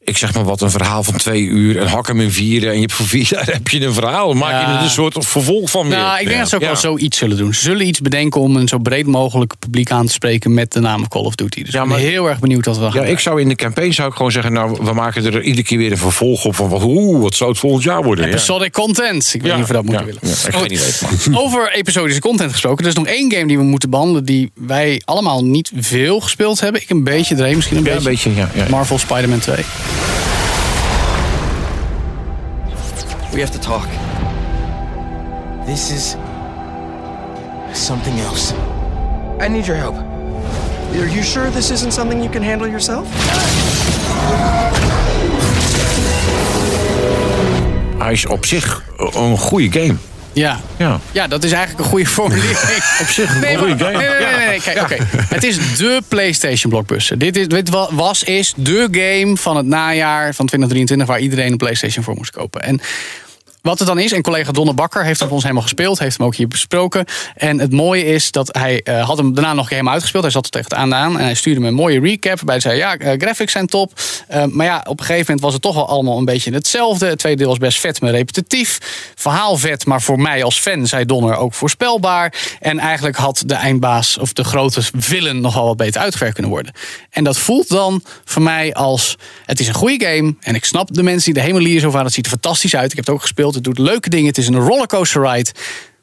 [0.05, 1.77] Ik zeg maar wat, een verhaal van twee uur.
[1.79, 2.67] En hak hem in vieren.
[2.69, 4.33] En je hebt voor vier jaar heb je een verhaal.
[4.33, 4.77] Maak je Ja.
[4.77, 5.97] er een soort vervolg van weer.
[5.97, 6.67] Nou, ik denk dat ze ook Ja.
[6.67, 7.53] wel zoiets zullen doen.
[7.53, 10.79] Ze zullen iets bedenken om een zo breed mogelijk publiek aan te spreken met de
[10.79, 11.63] naam Call of Duty.
[11.63, 13.91] Dus ik ben heel erg benieuwd wat we gaan Ja, ik zou in de campaign
[13.91, 16.69] zou ik gewoon zeggen, nou, we maken er iedere keer weer een vervolg op van
[16.69, 18.25] wat, oeh, wat zou het volgend jaar worden?
[18.25, 18.31] Ja.
[18.31, 19.33] Episodic content.
[19.33, 20.21] Ik weet niet of we dat moeten Ja, willen.
[20.23, 20.61] ja, ik heb Goed.
[20.63, 21.29] geen idee.
[21.31, 22.83] maar- Over episodische content gesproken.
[22.83, 26.59] Er is nog één game die we moeten behandelen die wij allemaal niet veel gespeeld
[26.59, 26.81] hebben.
[26.81, 28.29] Ik een beetje, Dre misschien een Ja, een beetje.
[28.29, 28.63] beetje, ja.
[28.63, 28.69] ja.
[28.69, 29.55] Marvel Spider-Man 2.
[33.35, 33.87] We have to talk.
[35.65, 36.15] This is
[37.73, 38.53] something else.
[39.41, 39.95] I need your help.
[40.95, 43.07] Are you sure this isn't something you can handle yourself?
[47.97, 49.95] Hij is op zich een goede game.
[50.33, 50.59] Ja.
[50.77, 50.99] Ja.
[51.11, 52.57] Ja, dat is eigenlijk een goede formulering.
[53.01, 53.97] Op zich een Nee, goede game.
[53.97, 54.61] nee, nee, nee, nee, nee.
[54.61, 54.95] Kijk, oké.
[55.27, 57.17] Het is de PlayStation blockbuster.
[57.17, 61.51] Dit, is, dit wa- was, is de game van het najaar van 2023 waar iedereen
[61.51, 62.61] een PlayStation voor moest kopen.
[62.61, 62.81] En
[63.65, 66.25] wat het dan is, en collega Donne Bakker heeft voor ons helemaal gespeeld, heeft hem
[66.25, 67.05] ook hier besproken.
[67.35, 70.23] En het mooie is dat hij eh, had hem daarna nog een keer helemaal uitgespeeld.
[70.23, 72.35] Hij zat er tegen het aan aan en hij stuurde me een mooie recap.
[72.35, 73.91] Waarbij hij zei: Ja, eh, graphics zijn top.
[74.27, 77.05] Eh, maar ja, op een gegeven moment was het toch wel allemaal een beetje hetzelfde.
[77.05, 78.79] Het tweede deel was best vet, maar repetitief.
[79.15, 82.33] Verhaal vet, maar voor mij als fan, zei Donner, ook voorspelbaar.
[82.59, 86.73] En eigenlijk had de eindbaas of de grote villain nogal wat beter uitgewerkt kunnen worden.
[87.09, 90.35] En dat voelt dan voor mij als: het is een goede game.
[90.39, 92.05] En ik snap de mensen die er helemaal lier over waren.
[92.05, 92.89] Het ziet er fantastisch uit.
[92.91, 93.54] Ik heb het ook gespeeld.
[93.55, 94.27] Het doet leuke dingen.
[94.27, 95.49] Het is een rollercoaster ride.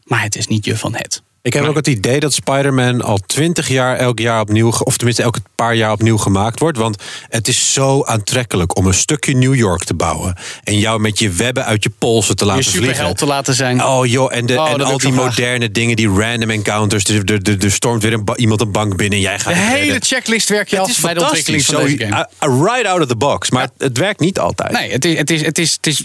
[0.05, 1.23] Maar het is niet je van het.
[1.43, 5.23] Ik heb ook het idee dat Spider-Man al twintig jaar elk jaar opnieuw, of tenminste
[5.23, 6.79] elke paar jaar opnieuw gemaakt wordt.
[6.79, 10.37] Want het is zo aantrekkelijk om een stukje New York te bouwen.
[10.65, 12.89] En jou met je webben uit je polsen te laten je vliegen.
[12.91, 13.85] superheld te laten zijn.
[13.85, 15.25] Oh joh, en, de, Oh, en al die graag.
[15.29, 17.05] moderne dingen, die random encounters.
[17.05, 19.61] Er, er, er, er stormt weer een iemand een bank binnen en jij gaat De
[19.61, 20.03] hele redden.
[20.05, 22.15] checklist werk je Het af bij de ontwikkeling van deze game.
[22.15, 23.51] a- a right out of the box.
[23.51, 24.73] Maar het, het werkt niet altijd.
[24.73, 26.05] Nee, het is, het is, het is, het is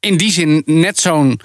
[0.00, 1.40] in die zin net zo'n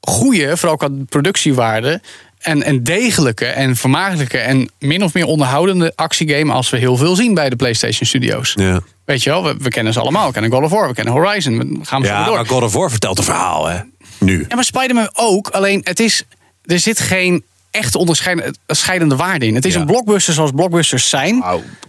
[0.00, 2.00] goede, vooral qua productiewaarde.
[2.38, 7.16] En, en degelijke en vermakelijke en min of meer onderhoudende actiegame als we heel veel
[7.16, 8.52] zien bij de PlayStation Studios.
[8.54, 8.80] Ja.
[9.04, 10.26] Weet je wel, we, we kennen ze allemaal.
[10.26, 11.58] We kennen God of War, we kennen Horizon.
[11.58, 12.34] We gaan Ja, door.
[12.34, 13.80] maar God of War vertelt een verhaal, hè?
[14.18, 14.44] Nu.
[14.48, 15.48] Ja, maar Spider-Man ook.
[15.48, 16.22] Alleen het is,
[16.64, 19.54] er zit geen echt onderscheidende waarde in.
[19.54, 19.80] Het is Ja.
[19.80, 21.44] een blockbuster zoals blockbusters zijn.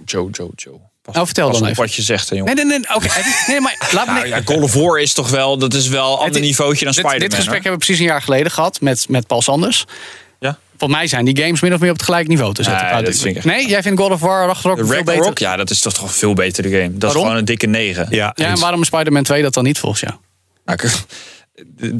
[0.05, 0.79] Joe, Joe, Joe.
[1.11, 1.83] Pas, Nou, vertel pas dan op even.
[1.85, 2.55] wat je zegt, hè, jongen.
[2.55, 2.95] Nee, nee, nee.
[2.95, 4.13] Oké, het nee, maar laat me.
[4.13, 6.93] Nou, ja, Call of War is toch wel, dat is wel een ander niveautje dan
[6.93, 7.19] Spider-Man.
[7.19, 7.63] Dit gesprek hoor.
[7.63, 9.85] hebben we precies een jaar geleden gehad met, met Paul Sanders.
[10.39, 10.57] Ja?
[10.77, 12.83] Volgens mij zijn die games min of meer op het gelijke niveau te zetten.
[12.85, 15.31] Nee, dat dit- vind ik- nee, jij vindt God of War Ragnarok De veel beter?
[15.35, 16.81] ja, dat is toch toch een veel betere game.
[16.91, 17.15] Dat Waarom?
[17.15, 18.07] is gewoon een dikke 9.
[18.09, 20.13] Ja, Ja, en waarom is Spider-Man 2 dat dan niet volgens jou?
[20.65, 20.91] Nou, ik,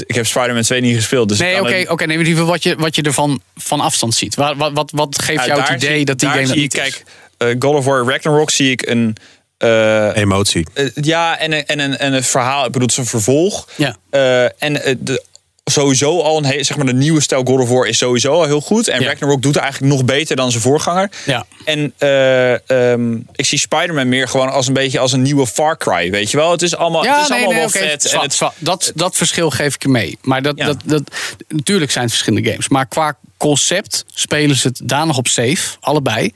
[0.08, 1.30] ik heb Spider-Man 2 niet gespeeld.
[1.30, 2.06] Dus ik Nee, oké, het- oké.
[2.06, 4.36] nee, maar in ieder geval wat je, wat je ervan van afstand ziet.
[4.36, 6.54] Wat, wat, wat, wat geeft Ja, jou het idee zie- dat die daar game dat
[6.56, 7.04] zie niet ik, is?
[7.40, 9.16] Eh, God of War Ragnarok zie ik een...
[9.58, 10.68] eh, Emotie.
[10.74, 12.66] eh, ja, en, een- en, een, en een verhaal.
[12.66, 13.68] Ik bedoel, het is een vervolg.
[13.76, 13.96] Ja.
[14.10, 15.24] Eh, en de,
[15.64, 18.62] sowieso al een zeg maar de nieuwe stijl God of War is sowieso al heel
[18.62, 18.88] goed.
[18.88, 19.08] En Ja.
[19.08, 21.10] Ragnarok doet het eigenlijk nog beter dan zijn voorganger.
[21.26, 21.46] Ja.
[21.66, 25.78] En eh, ehm, ik zie Spider-Man meer gewoon als een beetje als een nieuwe Far
[25.78, 26.12] Cry.
[26.12, 26.52] Weet je wel?
[26.52, 28.04] Het is allemaal, het is allemaal wel oké, vet.
[28.04, 30.18] zwa- en het, zwa- dat, dat verschil geef ik je mee.
[30.22, 30.66] Maar dat, Ja.
[30.66, 31.02] dat, dat,
[31.48, 32.68] natuurlijk zijn het verschillende games.
[32.70, 35.78] Maar qua concept spelen ze het daar nog op safe.
[35.80, 36.34] Allebei.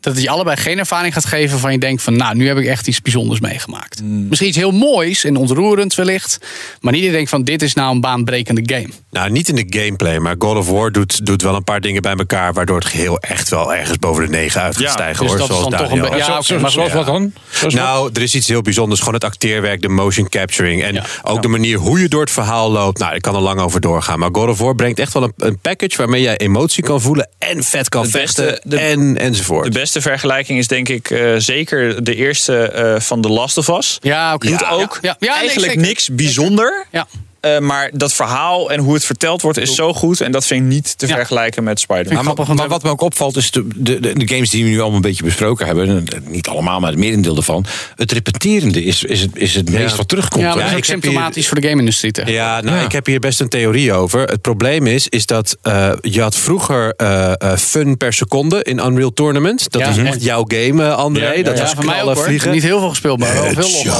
[0.00, 2.16] Dat het je allebei geen ervaring gaat geven van je denkt van...
[2.16, 4.02] nou, nu heb ik echt iets bijzonders meegemaakt.
[4.02, 4.28] Mm.
[4.28, 6.38] Misschien iets heel moois en ontroerend wellicht.
[6.80, 8.88] Maar niet dat je denkt van dit is nou een baanbrekende game.
[9.10, 12.02] Nou, niet in de gameplay, maar God of War doet, doet wel een paar dingen
[12.02, 12.52] bij elkaar...
[12.52, 15.22] waardoor het geheel echt wel ergens boven de negen uit gaat Ja, stijgen.
[15.26, 16.94] dus hoor, dat is zoals dan toch een be- ja, maar Zoals ja.
[16.96, 17.32] wat dan?
[17.50, 17.82] Zoals wat?
[17.82, 18.98] Nou, er is iets heel bijzonders.
[19.00, 20.82] Gewoon het acteerwerk, de motion capturing.
[20.82, 21.04] En Ja.
[21.22, 22.98] ook de manier hoe je door het verhaal loopt.
[22.98, 24.18] Nou, ik kan er lang over doorgaan.
[24.18, 25.96] Maar God of War brengt echt wel een, een package...
[25.96, 28.60] waarmee jij emotie kan voelen en vet kan beste- vechten.
[28.70, 29.64] de- en, enzovoort.
[29.72, 33.68] de beste vergelijking is denk ik eh, zeker de eerste eh, van The Last of
[33.68, 33.98] Us.
[34.00, 34.48] Ja, oké.
[34.48, 35.16] Doet Ja, ook ja.
[35.18, 36.86] Ja, eigenlijk niks bijzonder.
[36.90, 37.06] Ja.
[37.40, 40.20] Eh, maar dat verhaal en hoe het verteld wordt is zo goed.
[40.20, 41.14] En dat vind ik niet te Ja.
[41.14, 42.24] vergelijken met Spider-Man.
[42.56, 44.96] Maar, wat me ook opvalt is de, de, de, de games die we nu allemaal
[44.96, 46.06] een beetje besproken hebben.
[46.08, 47.64] eh, Niet allemaal, maar het merendeel ervan.
[47.96, 50.42] Het repeterende is, is, het, is het meest wat terugkomt.
[50.42, 51.96] Ja, dat is ook ik heb symptomatisch voor de game-industrie.
[52.24, 52.82] Ja, nou, Ja.
[52.84, 54.20] ik heb hier best een theorie over.
[54.20, 58.78] Het probleem is, is dat eh, je had vroeger eh, eh, fun per seconde in
[58.78, 59.70] Unreal Tournament.
[59.70, 61.42] Dat Ja, is echt jouw game, eh, André.
[61.42, 62.50] Dat Ja, was knallen, vliegen.
[62.50, 63.94] Niet heel veel gespeeld, maar wel veel.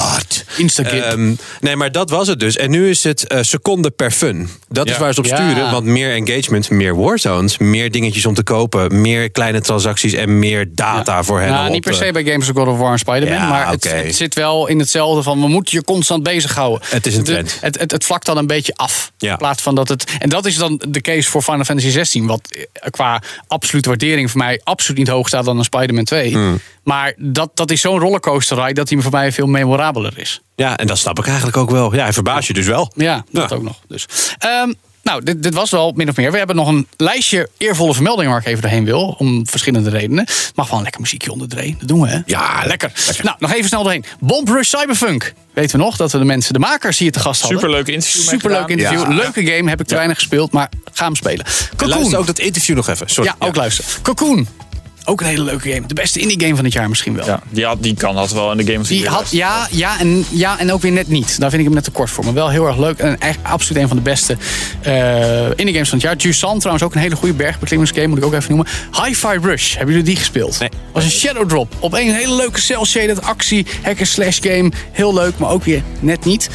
[0.57, 1.03] Instagip.
[1.03, 2.57] Ehm, nee, maar dat was het dus.
[2.57, 4.49] En nu is het eh seconde per fun.
[4.69, 5.37] Dat is waar ze op Ja.
[5.37, 5.71] sturen.
[5.71, 10.69] Want meer engagement, meer warzones, meer dingetjes om te kopen, meer kleine transacties en meer
[10.75, 11.51] data voor hen.
[11.51, 13.39] Nou, niet op per se bij games als God of War en Spider-Man.
[13.39, 15.41] Ja, maar het, zit wel in hetzelfde van...
[15.41, 16.89] we moeten je constant bezighouden.
[16.91, 17.57] Het is een De- trend.
[17.61, 19.13] het, het, het vlakt dan een beetje af.
[19.19, 19.31] Ja.
[19.31, 20.17] In plaats van dat het...
[20.19, 22.27] En dat is dan de case voor Final Fantasy 16.
[22.27, 26.33] Wat eh, qua absolute waardering voor mij absoluut niet hoog staat dan een Spider-Man 2.
[26.33, 26.61] Hmm.
[26.83, 30.41] Maar dat, dat is zo'n rollercoaster ride dat hij voor mij veel memorabeler is.
[30.59, 31.95] Ja, en dat snap ik eigenlijk ook wel.
[31.95, 32.93] Ja, hij verbaast je dus wel.
[32.95, 33.81] Ja, dat ook nog.
[33.89, 34.07] Dus.
[34.39, 36.33] Ehm, nou, dit, dit was wel min of meer.
[36.33, 39.15] We hebben nog een lijstje eervolle vermeldingen waar ik even doorheen wil.
[39.19, 40.27] Om verschillende redenen.
[40.55, 41.49] Mag wel een lekker muziekje onder.
[41.49, 42.19] Dat doen we, hè?
[42.27, 42.93] Ja, lekker.
[43.23, 44.05] Nou, nog even snel doorheen.
[44.21, 45.35] Bomb Rush Cyberpunk.
[45.55, 47.59] Weten we nog dat we de mensen, de makers hier te gast hadden.
[47.59, 49.01] Superleuk interview Superleuk interview.
[49.01, 49.09] Ja.
[49.09, 49.71] Leuke game.
[49.71, 51.47] Heb ik te weinig gespeeld, maar ga hem spelen.
[51.47, 51.89] En Cocoon.
[51.89, 53.09] luister ook dat interview nog even.
[53.09, 53.31] Sorry.
[53.39, 53.85] Ja, ook luister.
[54.03, 54.49] Cocoon.
[55.05, 55.87] Ook een hele leuke game.
[55.87, 57.27] De beste indie game van het jaar misschien wel.
[57.27, 59.31] Ja, die, had, die kan had wel in de Game of the Die Year had,
[59.31, 61.41] ja, ja, en, ja, en ook weer net niet.
[61.41, 62.25] Daar vind ik hem net te kort voor.
[62.25, 62.99] Maar wel heel erg leuk.
[62.99, 64.37] En echt absoluut een van de beste
[64.83, 66.17] eh indie games van het jaar.
[66.17, 68.07] Jusan trouwens ook een hele goede bergbeklimmingsgame.
[68.07, 68.67] Moet ik ook even noemen.
[69.03, 69.71] Hi-Fi Rush.
[69.77, 70.59] Hebben jullie die gespeeld?
[70.59, 70.69] Nee.
[70.93, 71.75] was een shadow drop.
[71.79, 73.67] Op een hele leuke cel-shaded actie.
[73.83, 74.71] Hacker slash game.
[74.93, 76.49] Heel leuk, maar ook weer net niet.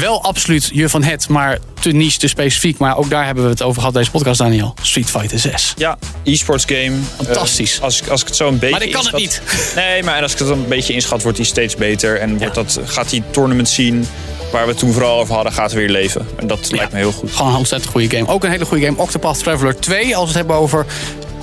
[0.00, 2.78] Wel absoluut je van het, maar te niche, te specifiek.
[2.78, 4.74] Maar ook daar hebben we het over gehad deze podcast, Daniel.
[4.82, 5.74] Street Fighter 6.
[5.76, 6.92] Ja, e-sports game.
[7.16, 7.76] Fantastisch.
[7.76, 10.02] Eh, als, ik- als ik het zo een beetje Maar die kan het inschat- Nee,
[10.02, 12.18] maar als ik het een beetje inschat, wordt hij steeds beter.
[12.20, 14.06] En wordt dat, gaat die tournament zien
[14.52, 16.26] waar we het toen vooral over hadden, gaat weer leven.
[16.36, 17.30] En dat lijkt me heel goed.
[17.32, 18.28] Gewoon een ontzettend goede game.
[18.28, 18.98] Ook een hele goede game.
[18.98, 20.86] Octopath Traveler 2, als we het hebben over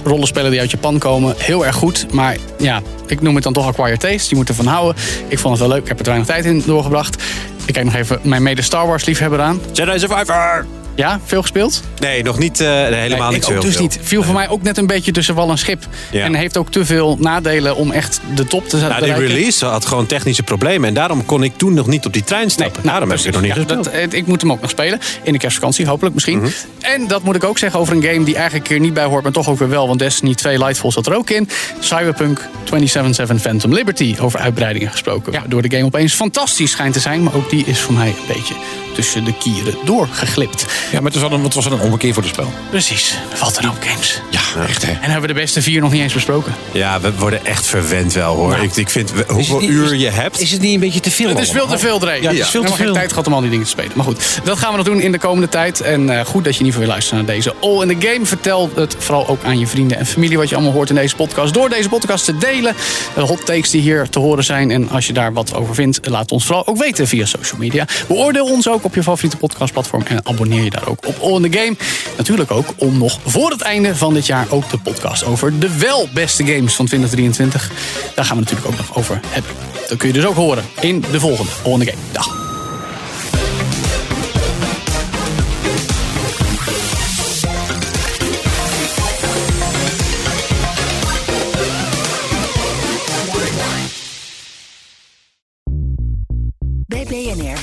[0.03, 1.35] rollenspellen die uit Japan komen.
[1.37, 2.13] Heel erg goed.
[2.13, 4.29] Maar ja, ik noem het dan toch Acquired Taste.
[4.29, 5.03] Je moet ervan houden.
[5.27, 5.81] Ik vond het wel leuk.
[5.81, 7.23] Ik heb er weinig tijd in doorgebracht.
[7.65, 9.61] Ik kijk nog even mijn mede Star Wars liefhebber aan.
[9.73, 10.65] Jedi Survivor!
[10.95, 11.81] Ja, veel gespeeld?
[11.99, 13.81] Nee, nog niet, eh, nee, helemaal Nee, niet heel dus veel.
[13.81, 13.99] niet.
[14.01, 15.87] Viel voor mij ook net een beetje tussen wal en schip.
[16.11, 16.23] Ja.
[16.23, 19.27] En heeft ook te veel nadelen om echt de top te Nou, die bereiken.
[19.27, 20.87] release had gewoon technische problemen.
[20.87, 22.83] En daarom kon ik toen nog niet op die trein stappen.
[22.83, 23.83] daarom heb ik het nog niet Ja, gespeeld.
[23.83, 24.99] dat, ik moet hem ook nog spelen.
[25.23, 26.37] In de kerstvakantie, hopelijk misschien.
[26.37, 26.49] Mhm.
[26.81, 29.23] En dat moet ik ook zeggen over een game die eigenlijk er niet bij hoort,
[29.23, 29.87] maar toch ook weer wel.
[29.87, 31.49] Want Destiny 2 Lightfall zat er ook in.
[31.79, 34.15] Cyberpunk 2077 Phantom Liberty.
[34.21, 35.31] Over uitbreidingen gesproken.
[35.33, 37.23] Waardoor de game opeens fantastisch schijnt te zijn.
[37.23, 38.53] Maar ook die is voor mij een beetje
[38.93, 40.65] tussen de kieren doorgeglipt.
[40.91, 42.51] Ja, maar het was, wel een, het was een ommekeer voor het spel.
[42.69, 43.17] Precies.
[43.33, 44.21] Valt een hoop games.
[44.31, 44.91] Ja, echt hè.
[44.91, 46.53] En hebben we de beste vier nog niet eens besproken.
[46.71, 48.57] Ja, we worden echt verwend wel hoor.
[48.57, 50.39] Ik, ik vind hoeveel niet- uur je hebt.
[50.41, 51.29] Is het niet een beetje te veel?
[51.29, 52.21] Het is veel te veel, Dre.
[52.21, 52.93] Ja, het is veel We te veel.
[52.93, 53.91] tijd gehad om al die dingen te spelen.
[53.95, 55.81] Maar goed, dat gaan we nog doen in de komende tijd.
[55.81, 58.07] En eh, goed dat je in ieder geval weer luistert naar deze All in the
[58.07, 58.25] Game.
[58.25, 61.15] Vertel het vooral ook aan je vrienden en familie wat je allemaal hoort in deze
[61.15, 61.53] podcast.
[61.53, 62.75] Door deze podcast te delen.
[63.15, 64.71] De hot takes die hier te horen zijn.
[64.71, 67.85] En als je daar wat over vindt, laat ons vooral ook weten via social media.
[68.07, 70.01] Beoordeel ons ook op je favoriete podcastplatform.
[70.07, 71.75] En abonneer je daar ook op All in the Game.
[72.17, 75.77] Natuurlijk ook om nog voor het einde van dit jaar ook de podcast over de
[75.77, 77.71] wel beste games van 2023.
[78.15, 79.51] Daar gaan we natuurlijk ook nog over hebben.
[79.89, 82.01] Dat kun je dus ook horen in de volgende All in the Game.
[82.11, 82.44] Dag.